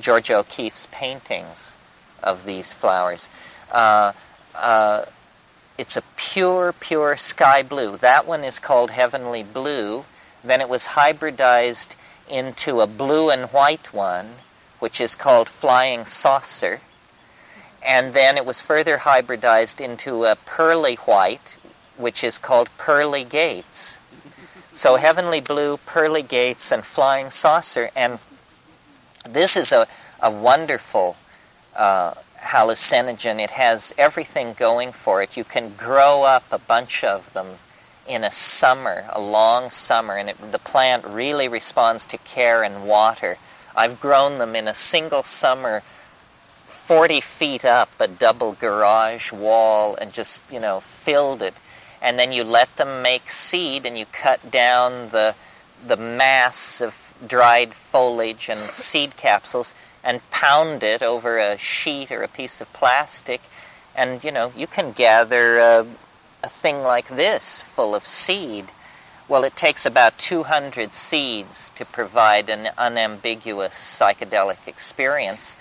[0.00, 1.76] Georgia O'Keeffe's paintings
[2.24, 3.28] of these flowers.
[3.70, 4.10] Uh,
[4.52, 5.04] uh,
[5.78, 7.96] it's a pure, pure sky blue.
[7.98, 10.06] That one is called heavenly blue.
[10.42, 11.94] Then it was hybridized
[12.28, 14.30] into a blue and white one
[14.80, 16.80] which is called flying saucer.
[17.80, 21.58] And then it was further hybridized into a pearly white,
[21.96, 23.98] which is called pearly gates.
[24.76, 27.88] So heavenly blue, pearly gates, and flying saucer.
[27.96, 28.18] And
[29.26, 29.86] this is a,
[30.20, 31.16] a wonderful
[31.74, 32.12] uh,
[32.42, 33.40] hallucinogen.
[33.40, 35.34] It has everything going for it.
[35.34, 37.56] You can grow up a bunch of them
[38.06, 42.86] in a summer, a long summer, and it, the plant really responds to care and
[42.86, 43.38] water.
[43.74, 45.84] I've grown them in a single summer
[46.66, 51.54] 40 feet up a double garage wall and just, you know, filled it.
[52.06, 55.34] And then you let them make seed and you cut down the,
[55.84, 56.94] the mass of
[57.26, 62.72] dried foliage and seed capsules and pound it over a sheet or a piece of
[62.72, 63.40] plastic.
[63.96, 65.86] And, you know, you can gather a,
[66.44, 68.70] a thing like this full of seed
[69.28, 75.56] well, it takes about 200 seeds to provide an unambiguous psychedelic experience.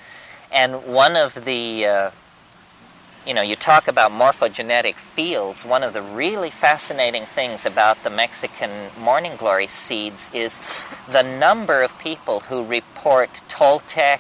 [0.52, 2.12] And one of the, uh,
[3.26, 5.66] you know, you talk about morphogenetic fields.
[5.66, 10.60] One of the really fascinating things about the Mexican morning glory seeds is
[11.12, 14.20] the number of people who report Toltec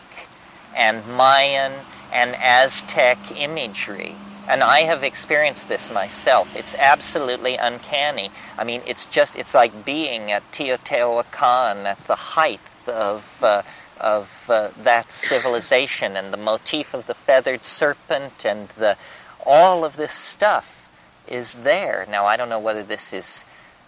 [0.76, 1.74] and Mayan
[2.12, 4.16] and Aztec imagery
[4.47, 6.56] and I have experienced this myself.
[6.56, 8.30] It's absolutely uncanny.
[8.58, 13.64] I mean, it's just, it's like being at Teotihuacan at the height of, uh,
[14.00, 18.98] of uh, that civilization and the motif of the feathered serpent and the,
[19.46, 20.89] all of this stuff
[21.28, 22.06] is there.
[22.10, 23.43] Now, I don't know whether this is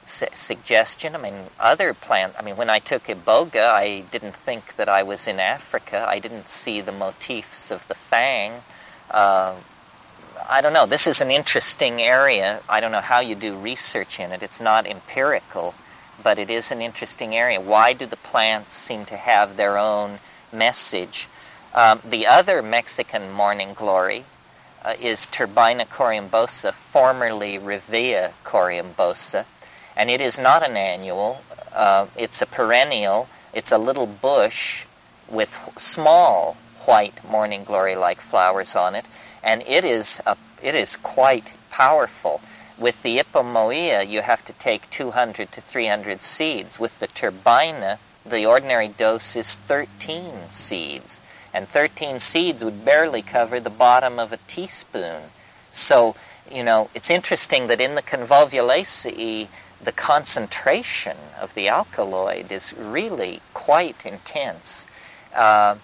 [0.06, 1.16] su- suggestion.
[1.16, 5.04] I mean, other plant, I mean, when I took Iboga, I didn't think that I
[5.04, 6.06] was in Africa.
[6.08, 8.62] I didn't see the motifs of the fang.
[9.12, 9.56] Uh,
[10.50, 10.86] I don't know.
[10.86, 12.62] This is an interesting area.
[12.70, 14.42] I don't know how you do research in it.
[14.42, 15.74] It's not empirical,
[16.22, 17.60] but it is an interesting area.
[17.62, 20.20] Why do the plants seem to have their own
[20.52, 21.28] message?
[21.74, 24.26] Um, the other Mexican morning glory
[24.84, 29.46] uh, is Turbina corymbosa, formerly Rivea corymbosa,
[29.96, 31.42] and it is not an annual.
[31.74, 33.28] Uh, it's a perennial.
[33.54, 34.86] It's a little bush
[35.30, 39.06] with small white morning glory-like flowers on it,
[39.44, 42.42] and it is a, it is quite powerful.
[42.78, 46.80] With the Ipomoea, you have to take 200 to 300 seeds.
[46.80, 51.20] With the turbina, the ordinary dose is 13 seeds,
[51.54, 55.24] and 13 seeds would barely cover the bottom of a teaspoon.
[55.72, 56.16] So,
[56.52, 59.48] you know, it's interesting that in the convolvulaceae,
[59.84, 64.86] the concentration of the alkaloid is really quite intense.
[65.34, 65.78] Uh,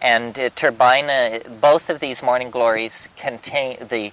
[0.00, 4.12] and uh, turbina, both of these morning glories contain the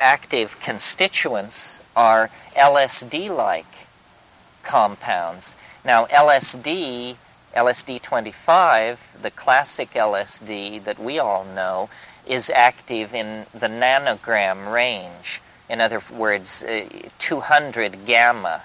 [0.00, 3.66] active constituents are LSD-like
[4.62, 5.54] compounds.
[5.84, 7.16] Now, LSD,
[7.54, 11.88] LSD 25, the classic LSD that we all know,
[12.26, 15.40] is active in the nanogram range.
[15.68, 16.84] In other words, uh,
[17.18, 18.62] 200 gamma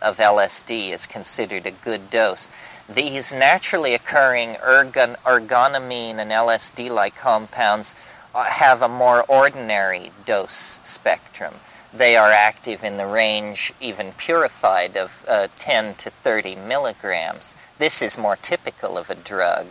[0.00, 2.48] of LSD is considered a good dose.
[2.88, 7.96] These naturally occurring ergon- and LSD-like compounds uh,
[8.34, 11.54] have a more ordinary dose spectrum.
[11.92, 17.54] They are active in the range, even purified, of uh, 10 to 30 milligrams.
[17.78, 19.66] This is more typical of a drug.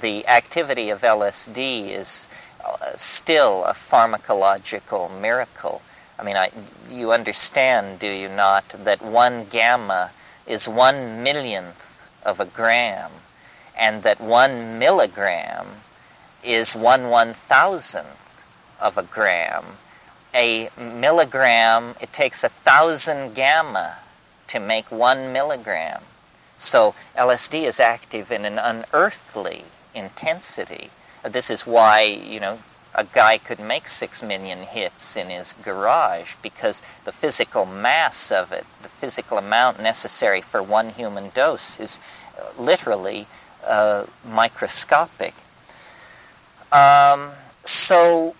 [0.00, 2.28] The activity of LSD is
[2.64, 5.82] uh, still a pharmacological miracle.
[6.18, 6.50] I mean, I,
[6.90, 10.10] you understand, do you not, that one gamma
[10.46, 13.10] is one millionth of a gram,
[13.76, 15.66] and that one milligram
[16.44, 18.44] is one one thousandth
[18.80, 19.64] of a gram.
[20.34, 23.98] A milligram, it takes a thousand gamma
[24.48, 26.02] to make one milligram.
[26.56, 29.64] So LSD is active in an unearthly
[29.94, 30.90] intensity.
[31.24, 32.58] This is why, you know,
[32.94, 38.52] a guy could make six million hits in his garage because the physical mass of
[38.52, 41.98] it, the physical amount necessary for one human dose, is
[42.38, 43.26] uh, literally
[43.66, 45.34] uh, microscopic.
[46.74, 47.30] Um,
[47.64, 48.34] so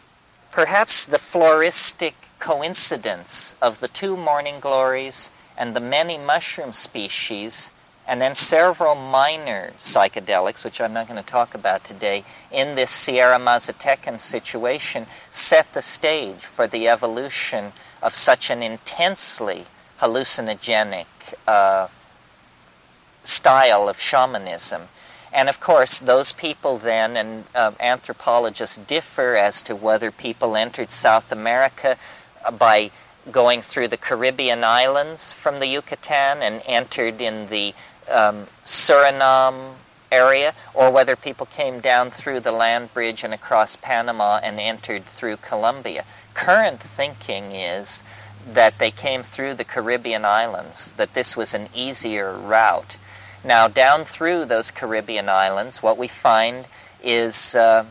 [0.50, 7.70] perhaps the floristic coincidence of the two morning glories and the many mushroom species
[8.08, 12.90] and then several minor psychedelics, which I'm not going to talk about today, in this
[12.90, 17.72] Sierra Mazatecan situation set the stage for the evolution
[18.02, 19.64] of such an intensely
[20.00, 21.06] hallucinogenic
[21.46, 21.86] uh,
[23.22, 24.88] style of shamanism.
[25.34, 30.92] And of course, those people then, and uh, anthropologists differ as to whether people entered
[30.92, 31.96] South America
[32.56, 32.92] by
[33.32, 37.74] going through the Caribbean islands from the Yucatan and entered in the
[38.08, 39.72] um, Suriname
[40.12, 45.04] area, or whether people came down through the land bridge and across Panama and entered
[45.04, 46.04] through Colombia.
[46.34, 48.04] Current thinking is
[48.46, 52.98] that they came through the Caribbean islands, that this was an easier route.
[53.44, 56.66] Now, down through those Caribbean islands, what we find
[57.02, 57.84] is uh,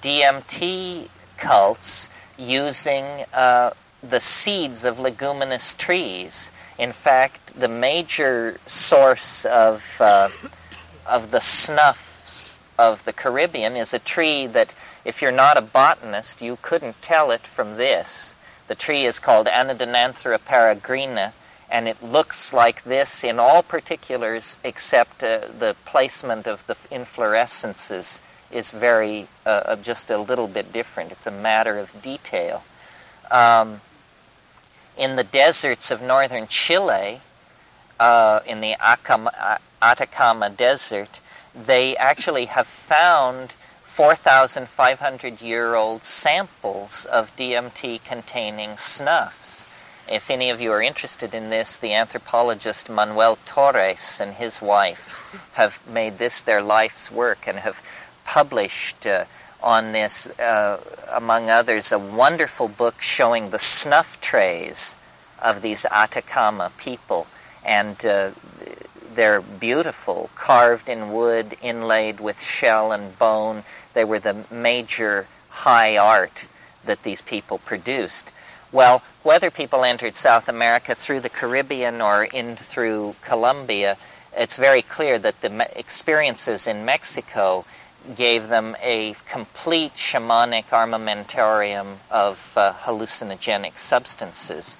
[0.00, 3.70] DMT cults using uh,
[4.02, 10.28] the seeds of leguminous trees in fact, the major source of, uh,
[11.06, 14.74] of the snuffs of the Caribbean is a tree that,
[15.04, 18.34] if you're not a botanist, you couldn't tell it from this.
[18.68, 21.32] The tree is called Anadenanthera peregrina,
[21.70, 28.20] and it looks like this in all particulars except uh, the placement of the inflorescences
[28.50, 31.10] is very, uh, just a little bit different.
[31.10, 32.62] It's a matter of detail.
[33.30, 33.80] Um,
[34.96, 37.20] in the deserts of northern Chile,
[37.98, 38.76] uh, in the
[39.82, 41.20] Atacama Desert,
[41.54, 43.52] they actually have found
[43.84, 49.55] 4,500 year old samples of DMT containing snuffs.
[50.10, 55.08] If any of you are interested in this, the anthropologist Manuel Torres and his wife
[55.54, 57.82] have made this their life's work and have
[58.24, 59.24] published uh,
[59.60, 60.80] on this, uh,
[61.10, 64.94] among others, a wonderful book showing the snuff trays
[65.42, 67.26] of these Atacama people.
[67.64, 68.30] And uh,
[69.12, 73.64] they're beautiful, carved in wood, inlaid with shell and bone.
[73.92, 76.46] They were the major high art
[76.84, 78.30] that these people produced.
[78.76, 83.96] Well, whether people entered South America through the Caribbean or in through Colombia,
[84.36, 87.64] it's very clear that the experiences in Mexico
[88.14, 94.76] gave them a complete shamanic armamentarium of uh, hallucinogenic substances.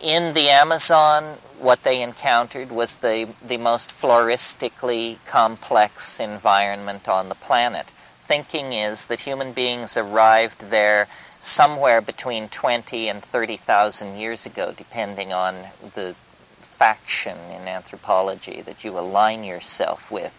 [0.00, 7.36] In the Amazon, what they encountered was the, the most floristically complex environment on the
[7.36, 7.86] planet.
[8.26, 11.06] Thinking is that human beings arrived there
[11.40, 15.56] somewhere between 20 and 30,000 years ago, depending on
[15.94, 16.14] the
[16.60, 20.32] faction in anthropology that you align yourself with.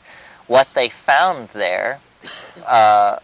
[0.47, 1.99] What they found there
[2.65, 3.17] uh,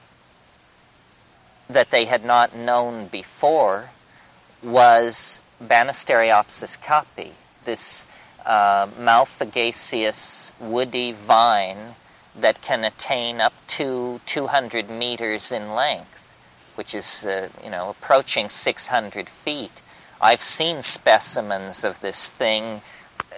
[1.70, 3.90] that they had not known before
[4.64, 7.32] was Banisteriopsis caapi,
[7.66, 8.06] this
[8.45, 11.95] uh, malpighiaceous woody vine
[12.36, 16.16] that can attain up to 200 meters in length,
[16.78, 19.82] which is, uh, you know, approaching 600 feet.
[20.22, 22.82] I've seen specimens of this thing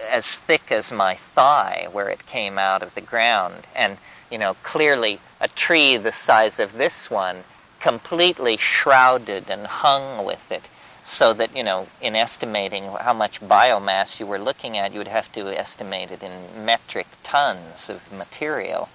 [0.08, 3.66] as thick as my thigh where it came out of the ground.
[3.74, 3.98] And,
[4.30, 7.44] you know, clearly a tree the size of this one
[7.80, 10.68] completely shrouded and hung with it
[11.04, 15.08] so that, you know, in estimating how much biomass you were looking at, you would
[15.08, 18.88] have to estimate it in metric tons of material.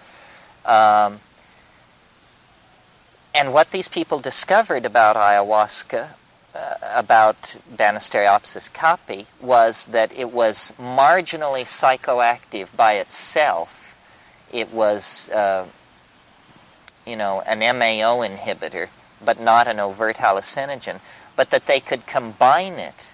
[0.65, 1.19] Um,
[3.35, 6.11] and what these people discovered about ayahuasca
[6.55, 13.97] uh, about Banisteriopsis caapi was that it was marginally psychoactive by itself.
[14.53, 15.65] It was, uh,
[17.05, 18.87] you know, an MAO inhibitor,
[19.23, 21.01] but not an overt hallucinogen,
[21.35, 23.11] but that they could combine it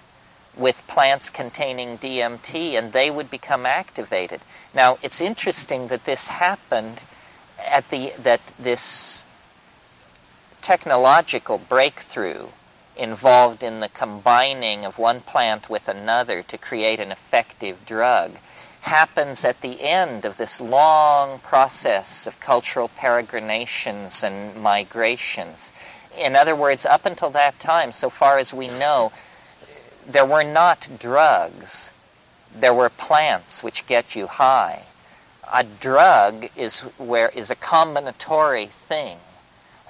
[0.56, 4.40] with plants containing DMT and they would become activated.
[4.72, 7.02] Now, it's interesting that this happened
[7.58, 9.24] at the, that this
[10.62, 12.46] technological breakthrough
[12.96, 18.32] involved in the combining of one plant with another to create an effective drug
[18.82, 25.70] happens at the end of this long process of cultural peregrinations and migrations.
[26.16, 29.12] In other words, up until that time, so far as we know,
[30.06, 31.90] there were not drugs.
[32.54, 34.84] There were plants which get you high.
[35.52, 39.18] A drug is where is a combinatory thing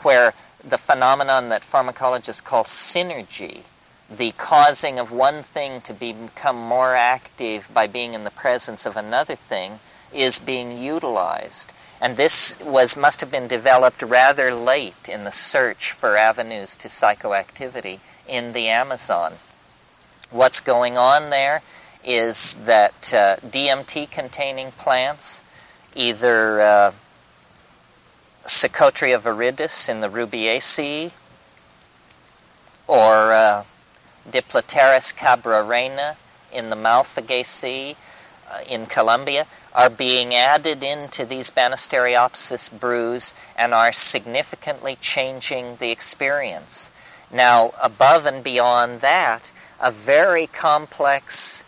[0.02, 3.62] where the phenomenon that pharmacologists call synergy,
[4.10, 8.96] the causing of one thing to become more active by being in the presence of
[8.96, 9.80] another thing,
[10.12, 11.72] is being utilized.
[12.00, 16.88] And this was must have been developed rather late in the search for avenues to
[16.88, 19.34] psychoactivity in the Amazon.
[20.30, 21.62] What's going on there
[22.04, 25.42] is that uh, DMT containing plants,
[25.94, 26.92] either uh,
[28.46, 31.12] Psychotria viridis in the Rubiaceae,
[32.86, 33.64] or uh,
[34.30, 36.16] Diplopterys cabrerana
[36.52, 37.96] in the Malpighiaceae
[38.50, 45.90] uh, in Colombia, are being added into these Banisteriopsis brews and are significantly changing the
[45.90, 46.90] experience.
[47.32, 49.50] Now, above and beyond that,
[49.80, 51.64] a very complex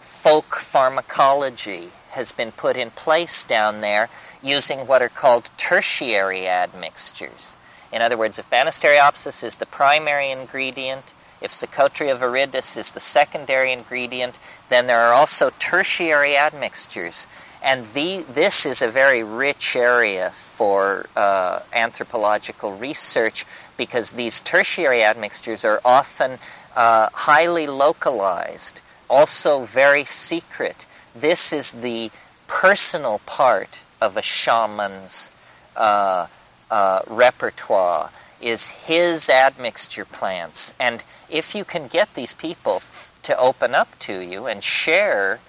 [0.00, 4.08] folk pharmacology has been put in place down there
[4.46, 7.56] using what are called tertiary admixtures.
[7.92, 13.72] In other words, if Banisteriopsis is the primary ingredient, if Psychotria viridis is the secondary
[13.72, 17.26] ingredient, then there are also tertiary admixtures.
[17.62, 23.44] And the, this is a very rich area for uh, anthropological research
[23.76, 26.38] because these tertiary admixtures are often
[26.74, 30.86] uh, highly localized, also very secret.
[31.14, 32.10] This is the
[32.46, 35.30] personal part of a shaman's
[35.76, 36.26] uh,
[36.70, 38.10] uh, repertoire
[38.40, 40.72] is his admixture plants.
[40.78, 42.82] And if you can get these people
[43.22, 45.40] to open up to you and share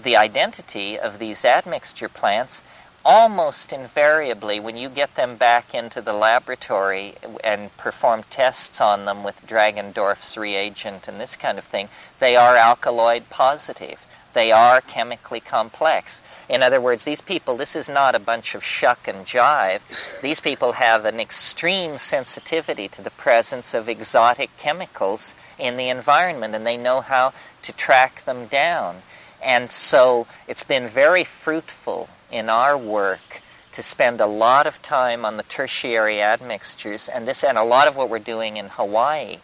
[0.00, 2.62] the identity of these admixture plants,
[3.04, 7.14] almost invariably, when you get them back into the laboratory
[7.44, 11.88] and perform tests on them with Dragendorff's reagent and this kind of thing,
[12.18, 14.04] they are alkaloid positive.
[14.36, 16.20] They are chemically complex.
[16.46, 19.80] In other words, these people, this is not a bunch of shuck and jive.
[20.20, 26.54] These people have an extreme sensitivity to the presence of exotic chemicals in the environment,
[26.54, 27.32] and they know how
[27.62, 28.96] to track them down.
[29.42, 33.40] And so it's been very fruitful in our work
[33.72, 37.88] to spend a lot of time on the tertiary admixtures, and this and a lot
[37.88, 39.38] of what we're doing in Hawaii.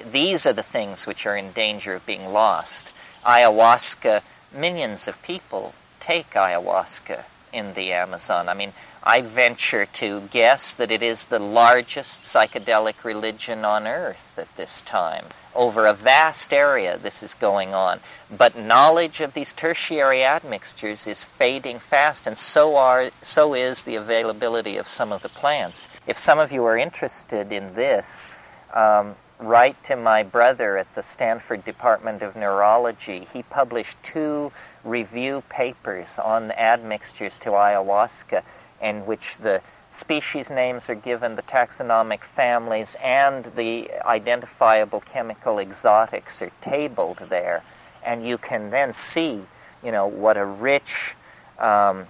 [0.00, 2.92] These are the things which are in danger of being lost.
[3.24, 4.22] Ayahuasca,
[4.54, 8.48] millions of people take ayahuasca in the Amazon.
[8.48, 8.72] I mean,
[9.02, 14.80] I venture to guess that it is the largest psychedelic religion on earth at this
[14.82, 15.26] time.
[15.54, 18.00] over a vast area this is going on.
[18.30, 23.96] But knowledge of these tertiary admixtures is fading fast, and so, are, so is the
[23.96, 25.88] availability of some of the plants.
[26.06, 28.26] If some of you are interested in this,
[28.72, 33.26] um, write to my brother at the Stanford Department of Neurology.
[33.32, 34.52] He published two
[34.84, 38.42] review papers on admixtures to ayahuasca
[38.80, 39.60] in which the
[39.90, 47.62] species names are given, the taxonomic families, and the identifiable chemical exotics are tabled there.
[48.04, 49.42] And you can then see,
[49.84, 51.14] you know, what a rich
[51.58, 52.06] um,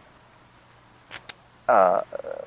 [1.69, 2.03] uh,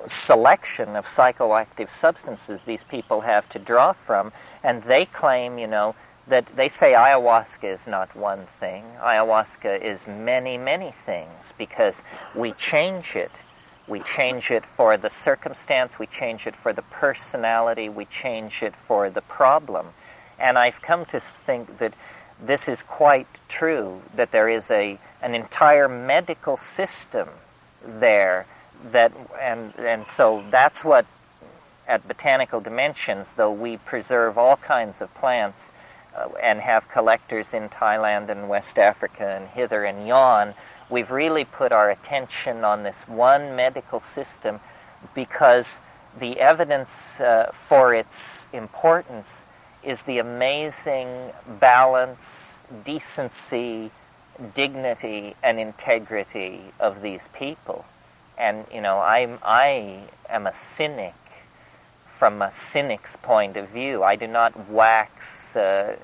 [0.08, 4.32] selection of psychoactive substances these people have to draw from.
[4.66, 5.96] And they claim, you know,
[6.28, 8.84] that they say ayahuasca is not one thing.
[9.00, 12.02] Ayahuasca is many, many things because
[12.34, 13.32] we change it
[13.88, 18.76] we change it for the circumstance, we change it for the personality, we change it
[18.76, 19.88] for the problem.
[20.40, 21.94] And I've come to think that
[22.42, 27.30] this is quite true, that there is a, an entire medical system
[27.84, 28.48] there
[28.92, 31.06] that and and so that's what
[31.88, 35.72] at botanical dimensions though we preserve all kinds of plants
[36.16, 40.54] uh, and have collectors in Thailand and West Africa and hither and yon
[40.90, 44.60] we've really put our attention on this one medical system
[45.14, 45.80] because
[46.18, 49.46] the evidence uh, for its importance
[49.84, 53.92] is the amazing balance, decency,
[54.54, 57.86] dignity, and integrity of these people.
[58.38, 61.14] And, you know, I'm, I am a cynic
[62.16, 64.02] from a cynic's point of view.
[64.02, 65.98] I do not wax uh,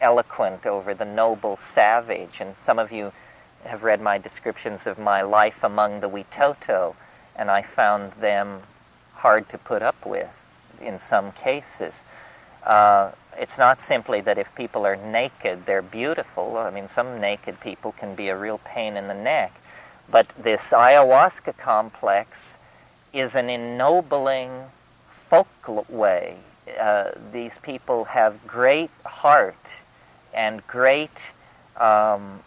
[0.00, 2.40] eloquent over the noble savage.
[2.40, 3.12] And some of you
[3.64, 6.94] have read my descriptions of my life among the Witoto,
[7.34, 8.60] and I found them
[9.14, 10.30] hard to put up with
[10.80, 12.00] in some cases.
[12.64, 16.56] Uh, it's not simply that if people are naked, they're beautiful.
[16.56, 19.60] I mean, some naked people can be a real pain in the neck.
[20.10, 22.57] But this ayahuasca complex
[23.18, 24.50] is an ennobling
[25.28, 25.48] folk
[25.88, 26.36] way.
[26.78, 29.82] Uh, these people have great heart
[30.34, 31.32] and great
[31.76, 32.40] um,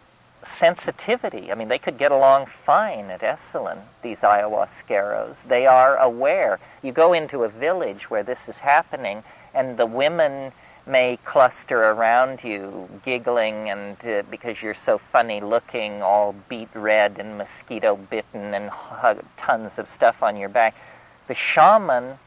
[0.44, 1.52] sensitivity.
[1.52, 5.44] I mean, they could get along fine at Esalen, these ayahuasqueros.
[5.44, 6.60] They are aware.
[6.82, 9.24] You go into a village where this is happening,
[9.54, 10.52] and the women
[10.86, 17.18] may cluster around you, giggling, and uh, because you're so funny looking, all beet red
[17.20, 18.72] and mosquito bitten, and
[19.38, 20.76] tons of stuff on your back.
[21.28, 22.18] The shaman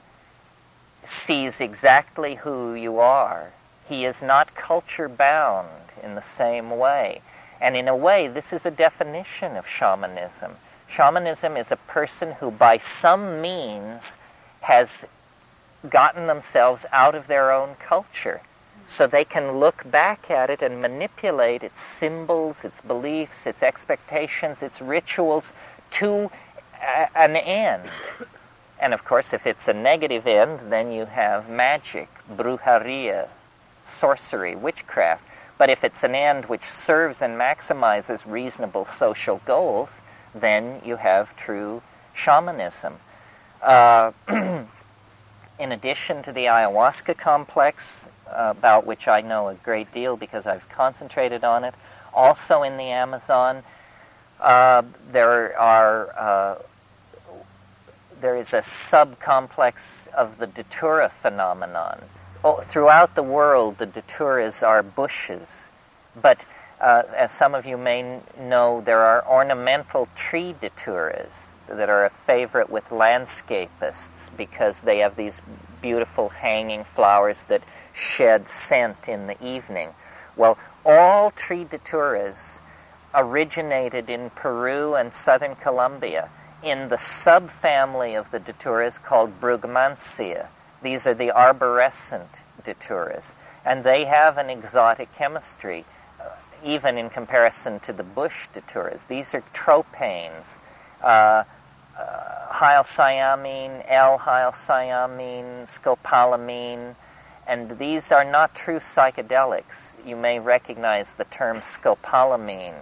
[1.04, 3.52] sees exactly who you are.
[3.88, 5.68] He is not culture bound
[6.02, 7.20] in the same way.
[7.60, 10.56] And in a way, this is a definition of shamanism.
[10.88, 14.16] Shamanism is a person who, by some means,
[14.62, 15.04] has
[15.88, 18.40] gotten themselves out of their own culture.
[18.86, 24.62] So they can look back at it and manipulate its symbols, its beliefs, its expectations,
[24.62, 25.52] its rituals
[25.92, 26.30] to
[26.80, 27.90] a- an end.
[28.78, 33.28] And of course, if it's a negative end, then you have magic, brujeria,
[33.86, 35.22] sorcery, witchcraft.
[35.56, 40.00] But if it's an end which serves and maximizes reasonable social goals,
[40.34, 41.82] then you have true
[42.12, 42.98] shamanism.
[43.62, 44.12] Uh,
[45.58, 50.68] in addition to the ayahuasca complex, about which I know a great deal because I've
[50.68, 51.74] concentrated on it,
[52.12, 53.62] also in the Amazon,
[54.40, 56.58] uh, there are uh,
[58.20, 62.00] there is a subcomplex of the datura phenomenon
[62.44, 65.68] oh, throughout the world, the daturas are bushes.
[66.20, 66.44] But
[66.80, 72.10] uh, as some of you may know, there are ornamental tree daturas that are a
[72.10, 75.40] favorite with landscapists because they have these
[75.80, 77.62] beautiful hanging flowers that
[77.92, 79.90] shed scent in the evening.
[80.36, 82.58] Well, all tree daturas
[83.14, 86.28] originated in Peru and southern Colombia
[86.62, 90.48] in the subfamily of the daturas called Brugmansia.
[90.82, 92.28] These are the arborescent
[92.62, 93.34] daturas,
[93.64, 95.84] and they have an exotic chemistry,
[96.20, 96.30] uh,
[96.64, 99.06] even in comparison to the bush daturas.
[99.06, 100.58] These are tropanes,
[101.04, 101.44] uh,
[101.98, 106.94] uh, hyoscyamine, L-hyoscyamine, scopolamine,
[107.46, 109.92] and these are not true psychedelics.
[110.06, 112.74] You may recognize the term scopolamine.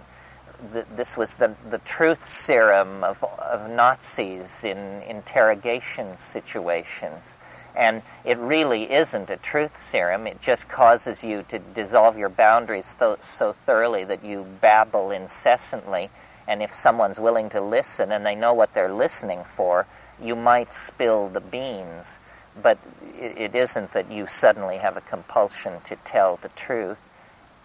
[0.95, 7.35] this was the, the truth serum of, of Nazis in interrogation situations.
[7.75, 10.27] And it really isn't a truth serum.
[10.27, 16.09] It just causes you to dissolve your boundaries so, so thoroughly that you babble incessantly.
[16.47, 19.85] And if someone's willing to listen and they know what they're listening for,
[20.21, 22.19] you might spill the beans.
[22.61, 22.77] but
[23.17, 26.99] it, it isn't that you suddenly have a compulsion to tell the truth.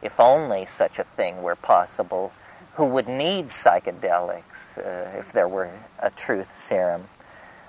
[0.00, 2.32] If only such a thing were possible,
[2.74, 7.08] who would need psychedelics uh, if there were a truth serum?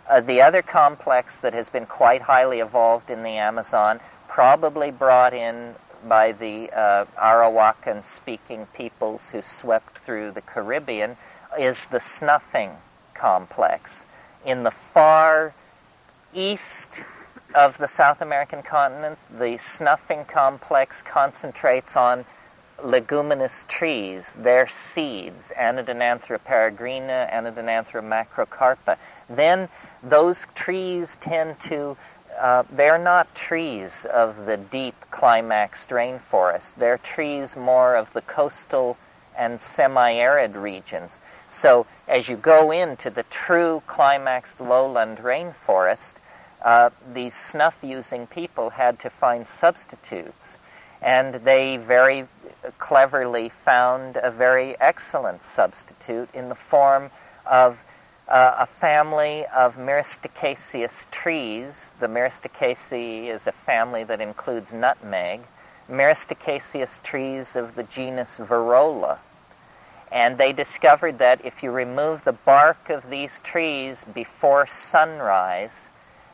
[0.08, 5.34] Uh, the other complex that has been quite highly evolved in the Amazon, probably brought
[5.34, 5.76] in
[6.08, 11.18] by the uh, Arawakan speaking peoples who swept through the Caribbean,
[11.58, 12.72] is the snuffing
[13.14, 14.06] complex.
[14.46, 15.54] In the far
[16.34, 17.02] east
[17.56, 22.26] of the South American continent, the snuffing complex concentrates on
[22.84, 28.98] leguminous trees, their seeds, Anadenanthera peregrina, Anadenanthera macrocarpa.
[29.30, 29.70] Then
[30.02, 31.98] those trees tend to,
[32.40, 36.76] uh, they're not trees of the deep climaxed rainforest.
[36.76, 38.98] They're trees more of the coastal
[39.38, 41.20] and semi-arid regions.
[41.48, 46.16] So as you go into the true climaxed lowland rainforest,
[46.62, 50.58] uh, these snuff-using people had to find substitutes.
[51.02, 52.28] And they very
[52.78, 57.12] cleverly found a very excellent substitute in the form
[57.46, 57.84] of
[58.30, 61.92] uh, a family of myristicaceous trees.
[62.00, 65.42] The myristicaceae is a family that includes nutmeg.
[65.90, 69.18] Myristicaceous trees of the genus Virola.
[70.12, 75.90] And they discovered that if you remove the bark of these trees before sunrise,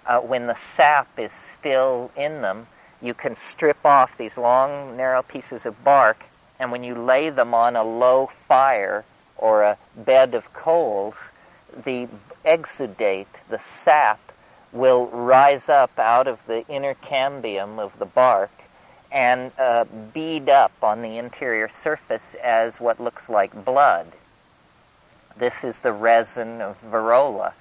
[0.06, 2.68] uh, when the sap is still in them,
[3.02, 6.26] you can strip off these long, narrow pieces of bark,
[6.60, 9.06] and when you lay them on a low fire
[9.38, 11.32] or a bed of coals,
[11.84, 12.08] the
[12.46, 14.20] exudate, the sap,
[14.72, 18.52] will rise up out of the inner cambium of the bark
[19.12, 24.08] and uh, bead up on the interior surface as what looks like blood.
[25.38, 27.54] This is the resin of virola.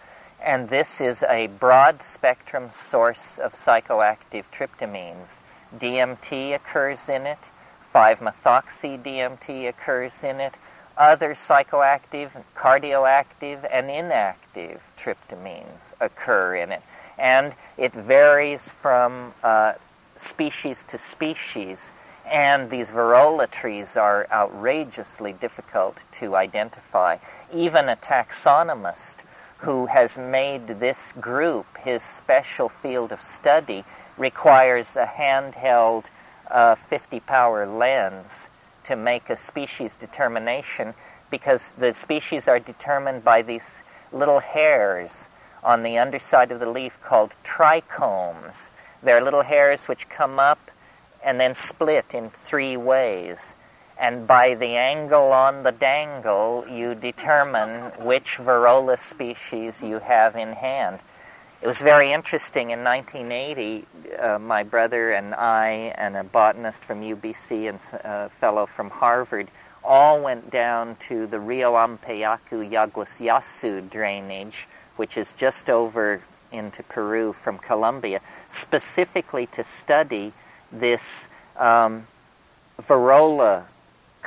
[0.43, 5.39] And this is a broad spectrum source of psychoactive tryptamines.
[5.74, 7.51] DMT occurs in it,
[7.95, 10.55] 5-methoxy DMT occurs in it,
[10.97, 16.83] other psychoactive, cardioactive, and inactive tryptamines occur in it.
[17.19, 19.75] And it varies from uh,
[20.16, 21.93] species to species,
[22.27, 27.19] and these Virola trees are outrageously difficult to identify.
[27.53, 29.25] Even a taxonomist
[29.59, 33.85] who has made this group his special field of study
[34.16, 36.05] requires a handheld
[36.51, 38.49] uh, 50 power lens
[38.85, 40.94] to make a species determination
[41.31, 43.78] because the species are determined by these
[44.12, 45.28] little hairs
[45.62, 48.69] on the underside of the leaf called trichomes.
[49.02, 50.70] They're little hairs which come up
[51.23, 53.55] and then split in three ways
[53.98, 60.52] and by the angle on the dangle, you determine which Virola species you have in
[60.52, 60.98] hand.
[61.65, 62.73] It was very interesting.
[62.73, 63.86] In 1980,
[64.19, 69.49] uh, my brother and I, and a botanist from UBC and a fellow from Harvard,
[69.82, 76.20] all went down to the Rio Ampiyacu Yaguas Yasu drainage, which is just over
[76.53, 78.20] into Peru from Colombia,
[78.51, 80.35] specifically to study
[80.70, 82.07] this um,
[82.78, 83.65] Virola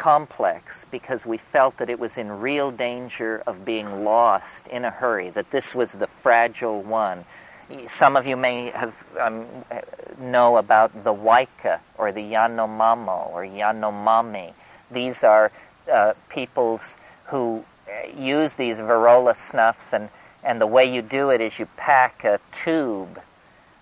[0.07, 4.89] complex because we felt that it was in real danger of being lost in a
[4.89, 7.25] hurry, that this was the fragile one.
[7.87, 9.45] Some of you may have um,
[10.17, 14.53] know about the Waika or the Yanomamo or Yanomami.
[14.89, 15.51] These are
[15.91, 20.07] uh, peoples who uh, use these Virola snuffs, and,
[20.41, 23.21] and the way you do it is you pack a tube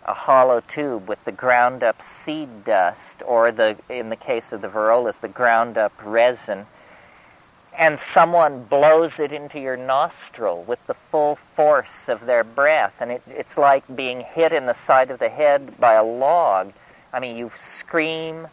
[0.06, 4.62] a hollow tube with the ground up seed dust, or the, in the case of
[4.62, 6.66] the Virolas, the ground up resin,
[7.78, 13.12] and someone blows it into your nostril with the full force of their breath, and
[13.12, 16.72] it, it's like being hit in the side of the head by a log.
[17.12, 18.48] I mean, you scream,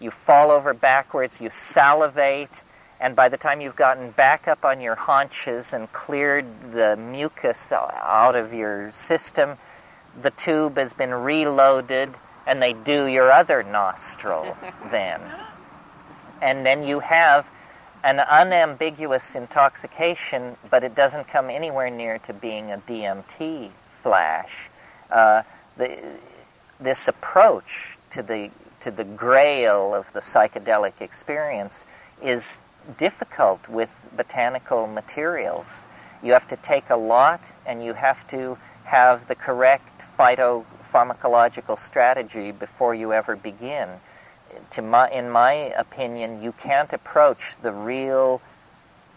[0.00, 2.62] you fall over backwards, you salivate,
[3.00, 7.70] and by the time you've gotten back up on your haunches and cleared the mucus
[7.70, 9.58] out of your system,
[10.20, 12.14] the tube has been reloaded
[12.46, 14.56] and they do your other nostril
[14.90, 15.20] then.
[16.40, 17.48] And then you have
[18.04, 24.70] an unambiguous intoxication, but it doesn't come anywhere near to being a DMT flash.
[25.10, 25.42] Uh,
[25.76, 25.98] the,
[26.78, 31.84] this approach to the to the grail of the psychedelic experience
[32.22, 32.60] is
[32.98, 35.86] difficult with botanical materials.
[36.22, 42.52] You have to take a lot, and you have to have the correct phytopharmacological strategy
[42.52, 43.88] before you ever begin.
[44.70, 48.40] To my, in my opinion, you can't approach the real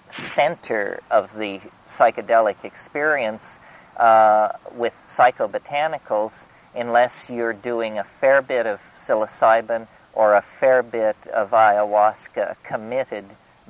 [0.09, 3.59] center of the psychedelic experience
[3.97, 6.45] uh, with psychobotanicals
[6.76, 13.26] unless you're doing a fair bit of psilocybin or a fair bit of ayahuasca, committed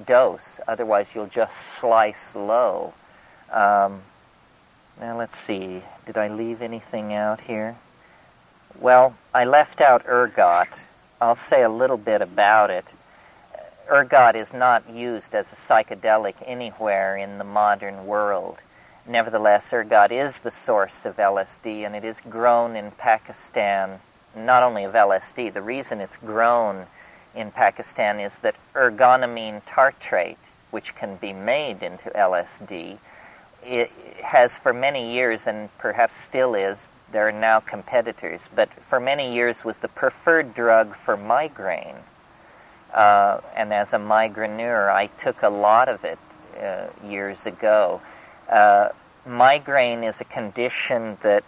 [0.06, 0.60] dose.
[0.68, 2.94] Otherwise, you'll just slice low.
[3.52, 4.02] Um,
[5.00, 5.82] now, let's see.
[6.06, 7.78] Did I leave anything out here?
[8.80, 10.84] Well, I left out ergot.
[11.22, 12.96] I'll say a little bit about it.
[13.90, 18.58] Ergot is not used as a psychedelic anywhere in the modern world.
[19.08, 24.02] Nevertheless, ergot is the source of LSD, and it is grown in Pakistan,
[24.36, 25.54] not only of LSD.
[25.54, 26.88] The reason it's grown
[27.34, 30.38] in Pakistan is that ergotamine tartrate,
[30.72, 32.98] which can be made into LSD,
[33.64, 33.92] it
[34.24, 39.34] has for many years, and perhaps still is, there are now competitors, but for many
[39.34, 41.96] years was the preferred drug for migraine.
[42.94, 46.20] Uh, and as a migraineur, I took a lot of it
[46.60, 48.02] uh, years ago.
[48.50, 48.90] Uh,
[49.26, 51.44] migraine is a condition that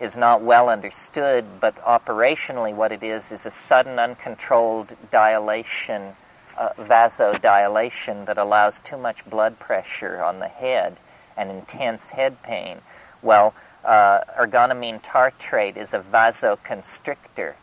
[0.00, 6.14] is not well understood, but operationally, what it is is a sudden, uncontrolled dilation,
[6.56, 10.96] uh, vasodilation that allows too much blood pressure on the head
[11.38, 12.82] and intense head pain.
[13.22, 13.54] Well,
[13.84, 14.20] uh,
[15.02, 17.54] tartrate is a vasoconstrictor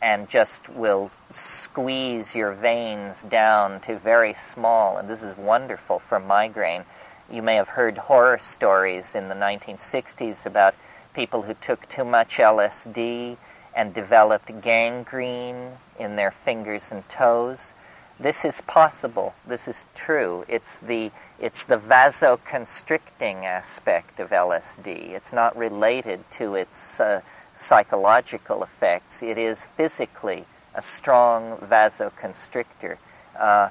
[0.00, 6.18] and just will squeeze your veins down to very small, and this is wonderful for
[6.18, 6.84] migraine.
[7.30, 10.74] You may have heard horror stories in the 1960s about
[11.14, 13.36] people who took too much LSD
[13.74, 17.72] and developed gangrene in their fingers and toes.
[18.20, 19.34] This is possible.
[19.46, 20.44] This is true.
[20.48, 21.10] It's the,
[21.40, 25.10] it's the vasoconstricting aspect of LSD.
[25.10, 27.22] It's not related to its uh,
[27.54, 29.22] psychological effects.
[29.22, 30.44] It is physically
[30.74, 32.98] a strong vasoconstrictor.
[33.38, 33.70] Uh,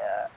[0.00, 0.28] uh,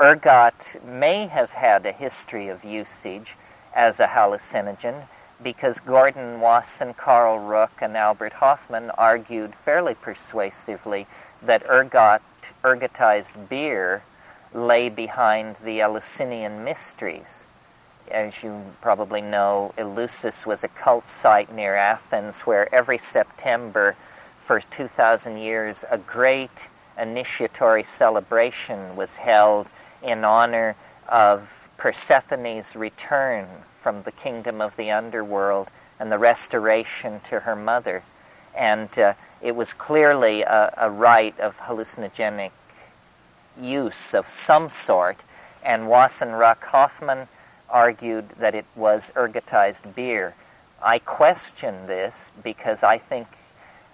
[0.00, 3.36] ergot may have had a history of usage
[3.74, 5.06] as a hallucinogen
[5.42, 11.06] because Gordon Wasson, Carl Ruck, and Albert Hofmann argued fairly persuasively
[11.42, 12.22] that ergot
[12.62, 14.02] ergotized beer
[14.54, 17.44] lay behind the Eleusinian mysteries.
[18.10, 23.96] As you probably know, Eleusis was a cult site near Athens where every September
[24.40, 26.68] for 2,000 years a great
[26.98, 29.68] initiatory celebration was held
[30.02, 30.76] in honor
[31.08, 33.46] of Persephone's return
[33.80, 35.68] from the kingdom of the underworld
[35.98, 38.02] and the restoration to her mother.
[38.56, 42.52] And uh, it was clearly a, a rite of hallucinogenic
[43.60, 45.18] use of some sort,
[45.62, 47.28] and Wasson Ruck Hofmann
[47.68, 50.34] argued that it was ergotized beer.
[50.82, 53.26] I question this because I think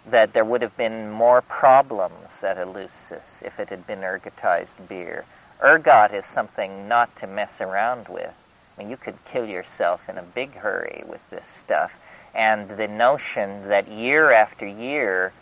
[0.07, 5.25] that there would have been more problems at Eleusis if it had been ergotized beer.
[5.63, 8.35] Ergot is something not to mess around with.
[8.77, 11.95] I mean, you could kill yourself in a big hurry with this stuff
[12.35, 15.33] and the notion that year after year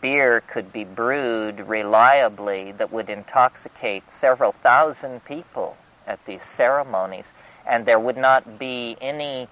[0.00, 7.32] beer could be brewed reliably that would intoxicate several thousand people at these ceremonies,
[7.66, 9.48] and there would not be any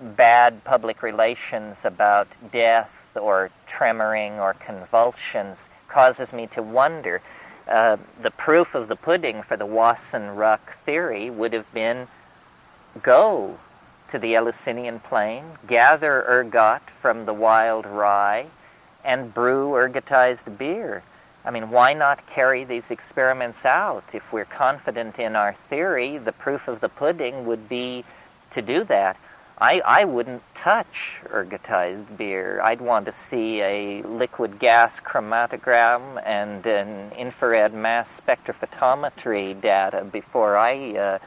[0.00, 7.20] bad public relations about death or tremoring or convulsions causes me to wonder.
[7.68, 12.08] Uh, the proof of the pudding for the Wasson Ruck theory would have been
[13.02, 13.58] go
[14.12, 18.44] to the Eleusinian plain, gather ergot from the wild rye,
[19.02, 21.02] and brew ergotized beer.
[21.46, 24.04] I mean, why not carry these experiments out?
[24.12, 28.04] If we're confident in our theory, the proof of the pudding would be
[28.50, 29.16] to do that.
[29.58, 32.60] I, I wouldn't touch ergotized beer.
[32.62, 40.58] I'd want to see a liquid gas chromatogram and an infrared mass spectrophotometry data before
[40.58, 41.18] I uh,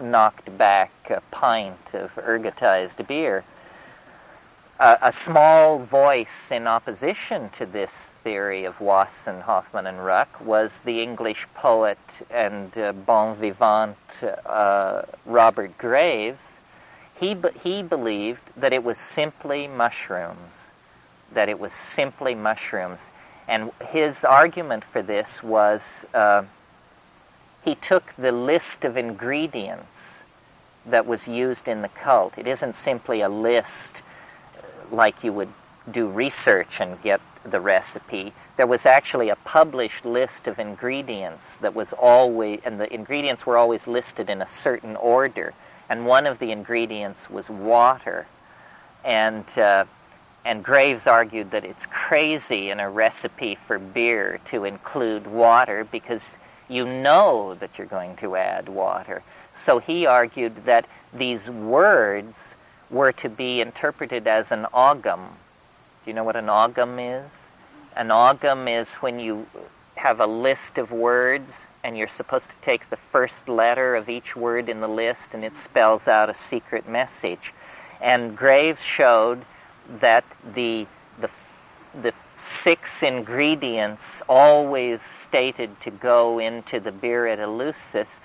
[0.00, 3.44] knocked back a pint of ergotized beer.
[4.80, 11.00] A small voice in opposition to this theory of Wasson, Hofmann, and Ruck was the
[11.00, 13.96] English poet and uh, bon vivant
[14.44, 16.58] uh, Robert Graves
[17.22, 20.72] he, he believed that it was simply mushrooms,
[21.32, 23.10] that it was simply mushrooms.
[23.46, 26.42] And his argument for this was uh,
[27.64, 30.22] he took the list of ingredients
[30.84, 32.36] that was used in the cult.
[32.36, 34.02] It isn't simply a list
[34.56, 35.52] uh, like you would
[35.90, 38.32] do research and get the recipe.
[38.56, 43.56] There was actually a published list of ingredients that was always, and the ingredients were
[43.56, 45.54] always listed in a certain order
[45.92, 48.26] and one of the ingredients was water.
[49.04, 49.84] And, uh,
[50.42, 56.38] and Graves argued that it's crazy in a recipe for beer to include water because
[56.68, 59.22] you know that you're going to add water.
[59.54, 62.54] So he argued that these words
[62.90, 65.20] were to be interpreted as an augum.
[66.04, 67.46] Do you know what an augum is?
[67.96, 69.46] An augum is when you
[69.96, 74.34] have a list of words and you're supposed to take the first letter of each
[74.34, 77.52] word in the list and it spells out a secret message.
[78.00, 79.44] And Graves showed
[79.88, 80.24] that
[80.54, 80.86] the,
[81.20, 81.30] the,
[82.00, 88.18] the six ingredients always stated to go into the beer at Eleusis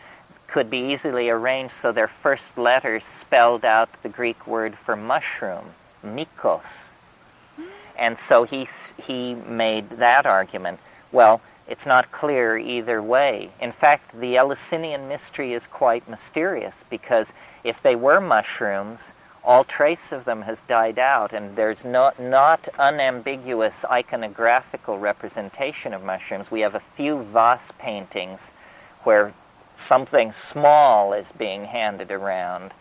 [0.47, 5.73] could be easily arranged so their first letters spelled out the Greek word for mushroom,
[6.03, 6.87] mykos.
[7.97, 8.67] And so he,
[9.01, 10.79] he made that argument.
[11.11, 13.51] Well, it's not clear either way.
[13.59, 17.33] In fact, the Eleusinian mystery is quite mysterious because
[17.63, 19.13] if they were mushrooms,
[19.43, 26.03] all trace of them has died out, and there's not, not unambiguous iconographical representation of
[26.03, 26.51] mushrooms.
[26.51, 28.51] We have a few vase paintings
[29.03, 29.33] where
[29.75, 32.73] something small is being handed around,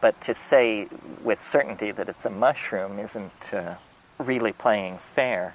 [0.00, 0.88] but to say
[1.22, 3.74] with certainty that it's a mushroom isn't uh,
[4.18, 5.54] really playing fair.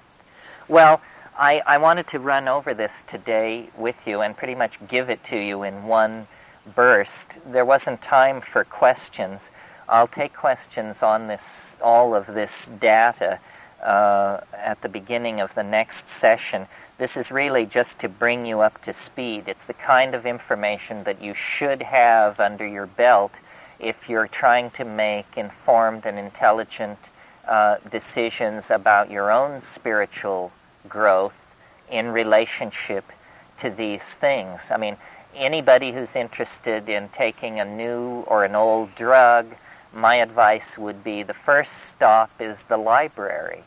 [0.68, 1.02] Well,
[1.38, 5.24] I, I wanted to run over this today with you and pretty much give it
[5.26, 6.28] to you in one
[6.76, 7.40] burst.
[7.46, 9.52] There wasn't time for questions.
[9.88, 13.40] I'll take questions on this, all of this data
[13.82, 16.68] uh, at the beginning of the next session.
[16.98, 19.44] This is really just to bring you up to speed.
[19.48, 23.34] It's the kind of information that you should have under your belt
[23.80, 27.00] if you're trying to make informed and intelligent
[27.48, 30.54] uh, decisions about your own spiritual
[30.88, 31.56] growth
[31.90, 33.12] in relationship
[33.58, 34.72] to these things.
[34.72, 34.98] I mean,
[35.36, 39.56] anybody who's interested in taking a new or an old drug,
[39.94, 43.64] my advice would be the first stop is the library.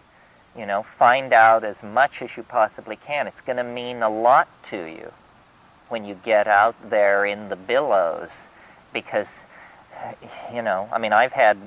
[0.56, 3.26] You know, find out as much as you possibly can.
[3.26, 5.12] It's going to mean a lot to you
[5.88, 8.46] when you get out there in the billows
[8.92, 9.40] because,
[10.54, 11.58] you know, I mean, I've had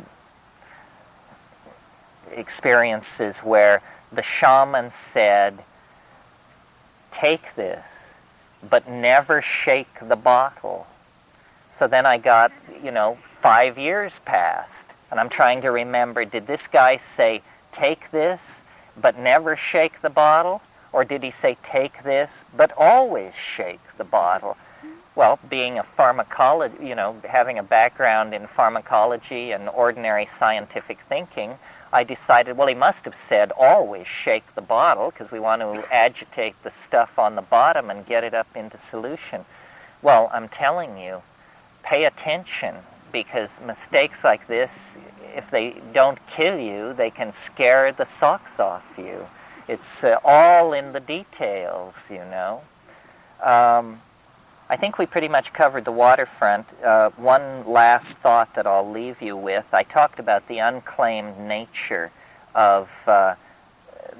[2.31, 3.81] experiences where
[4.11, 5.59] the shaman said,
[7.11, 8.17] take this,
[8.67, 10.87] but never shake the bottle.
[11.79, 12.51] So then I got,
[12.83, 17.41] you know, five years passed, and I'm trying to remember did this guy say,
[17.71, 18.63] take this,
[19.01, 20.61] but never shake the bottle?
[20.91, 24.57] Or did he say, take this, but always shake the bottle?
[25.15, 31.59] Well, being a pharmacology, you know, having a background in pharmacology and ordinary scientific thinking,
[31.93, 35.85] I decided, well, he must have said always shake the bottle because we want to
[35.93, 39.45] agitate the stuff on the bottom and get it up into solution.
[40.01, 41.21] Well, I'm telling you,
[41.89, 42.75] pay attention
[43.11, 44.95] because mistakes like this,
[45.35, 49.27] if they don't kill you, they can scare the socks off you.
[49.67, 52.61] It's uh, all in the details, you know.
[53.41, 54.01] Um,
[54.69, 56.67] I think we pretty much covered the waterfront.
[56.83, 59.73] Uh, one last thought that I'll leave you with.
[59.73, 62.11] I talked about the unclaimed nature
[62.53, 63.33] of uh,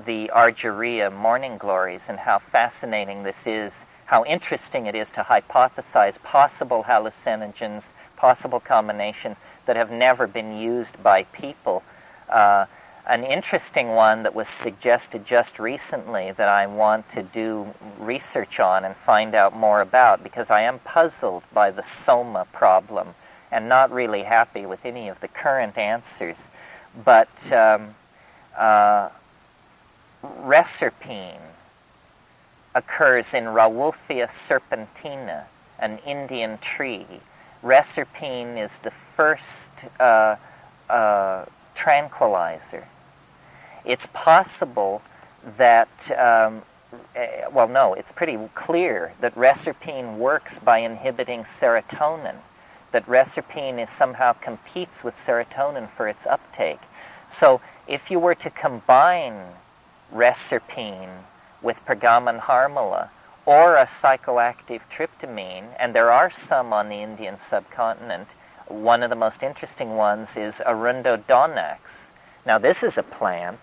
[0.08, 6.22] the Argyreia morning glories and how fascinating this is, how interesting it is to hypothesize
[6.23, 9.38] possible hallucinogens, possible combinations
[9.68, 11.84] that have never been used by people.
[12.27, 12.65] Uh,
[13.06, 18.84] an interesting one that was suggested just recently that I want to do research on
[18.84, 23.14] and find out more about because I am puzzled by the soma problem
[23.52, 26.48] and not really happy with any of the current answers.
[27.06, 27.94] But um,
[28.57, 29.10] uh,
[30.23, 31.49] reserpine
[32.76, 35.46] occurs in Rauwolfia serpentina,
[35.80, 37.06] an Indian tree.
[37.62, 40.36] Reserpine is the first uh,
[40.90, 42.86] uh, tranquilizer
[43.86, 45.02] it's possible
[45.58, 46.62] that, um,
[47.16, 52.36] eh, well, no, it's pretty clear that reserpine works by inhibiting serotonin,
[52.91, 56.82] that reserpine is somehow competes with serotonin for its uptake.
[57.30, 59.54] So if you were to combine
[60.12, 61.26] reserpine
[61.61, 63.10] with Peganum harmala
[63.45, 68.27] or a psychoactive tryptamine, and there are some on the Indian subcontinent,
[68.68, 72.10] one of the most interesting ones is Arundo donax,
[72.45, 73.60] now, this is a plant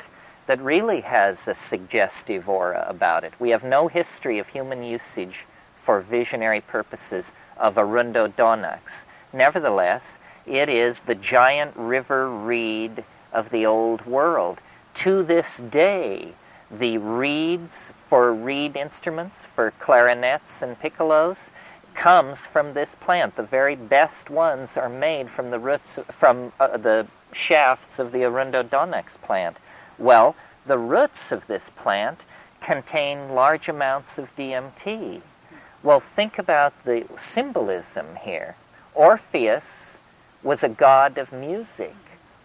[0.46, 3.32] that really has a suggestive aura about it.
[3.38, 5.44] We have no history of human usage
[5.76, 9.02] for visionary purposes of Arundo donax.
[9.32, 13.02] Nevertheless, it is the giant river reed
[13.32, 14.60] of the old world.
[14.96, 16.34] To this day,
[16.70, 21.50] the reeds for reed instruments, for clarinets and piccolos,
[21.94, 23.36] comes from this plant.
[23.36, 28.20] The very best ones are made from the roots, from uh, the shafts of the
[28.20, 29.56] Arundo donax plant.
[29.98, 30.36] Well,
[30.66, 32.20] the roots of this plant
[32.60, 35.22] contain large amounts of DMT.
[35.82, 38.56] Well, think about the symbolism here.
[38.94, 39.96] Orpheus
[40.42, 41.94] was a god of music.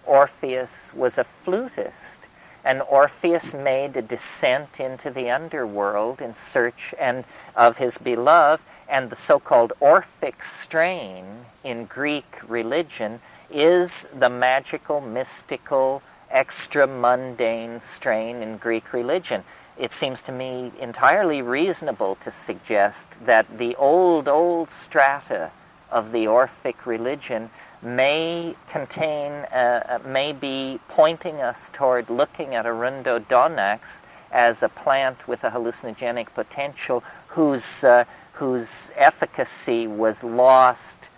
[0.06, 2.21] Orpheus was a flutist.
[2.64, 7.24] And Orpheus made a descent into the underworld in search and
[7.56, 16.02] of his beloved, and the so-called Orphic strain in Greek religion is the magical, mystical,
[16.30, 19.44] extra mundane strain in Greek religion.
[19.78, 25.52] It seems to me entirely reasonable to suggest that the old, old strata
[25.90, 27.50] of the Orphic religion
[27.82, 34.02] may contain, uh, uh, may be pointing us toward looking at Arundo donax
[34.32, 41.10] as a plant with a hallucinogenic potential whose, uh, whose efficacy was lost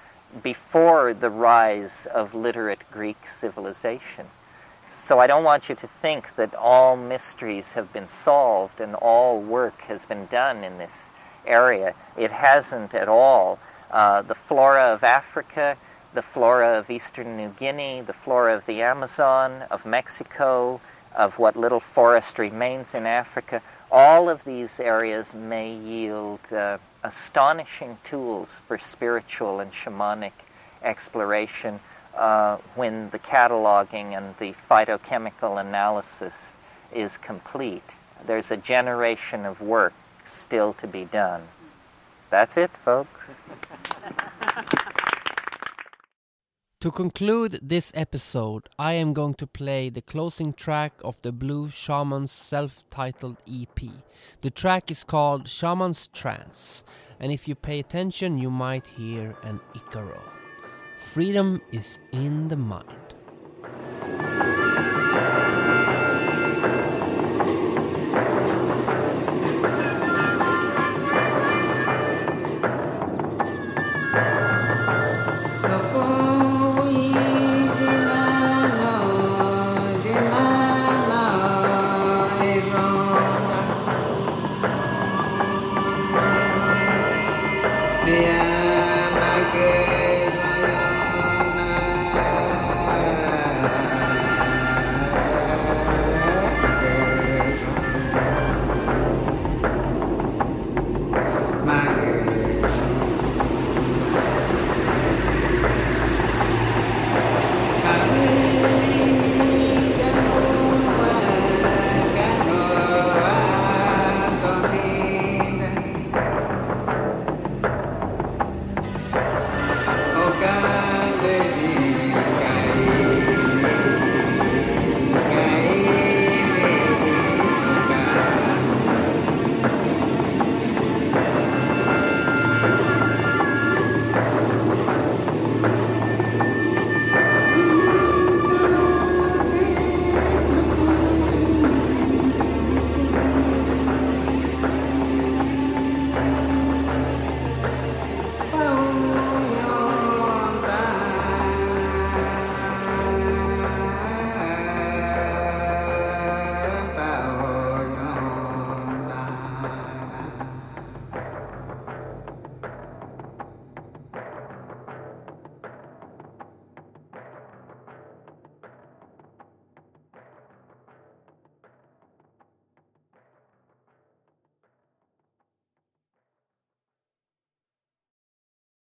[0.42, 4.28] before the rise of literate Greek civilization.
[4.90, 9.40] So I don't want you to think that all mysteries have been solved and all
[9.42, 11.08] work has been done in this
[11.46, 11.94] area.
[12.16, 13.60] It hasn't at all.
[13.92, 15.78] Uh, the flora of Africa
[16.14, 20.80] the flora of eastern New Guinea, the flora of the Amazon, of Mexico,
[21.16, 23.62] of what little forest remains in Africa,
[23.92, 30.32] all of these areas may yield uh, astonishing tools for spiritual and shamanic
[30.82, 31.80] exploration
[32.16, 36.56] uh, when the cataloging and the phytochemical analysis
[36.94, 37.84] is complete.
[38.26, 39.94] There's a generation of work
[40.26, 41.44] still to be done.
[42.30, 43.30] That's it, folks.
[46.84, 51.70] To conclude this episode, I am going to play the closing track of the Blue
[51.70, 53.80] Shaman's self titled EP.
[54.42, 56.84] The track is called Shaman's Trance,
[57.22, 60.20] and if you pay attention, you might hear an Icaro.
[60.98, 63.14] Freedom is in the mind.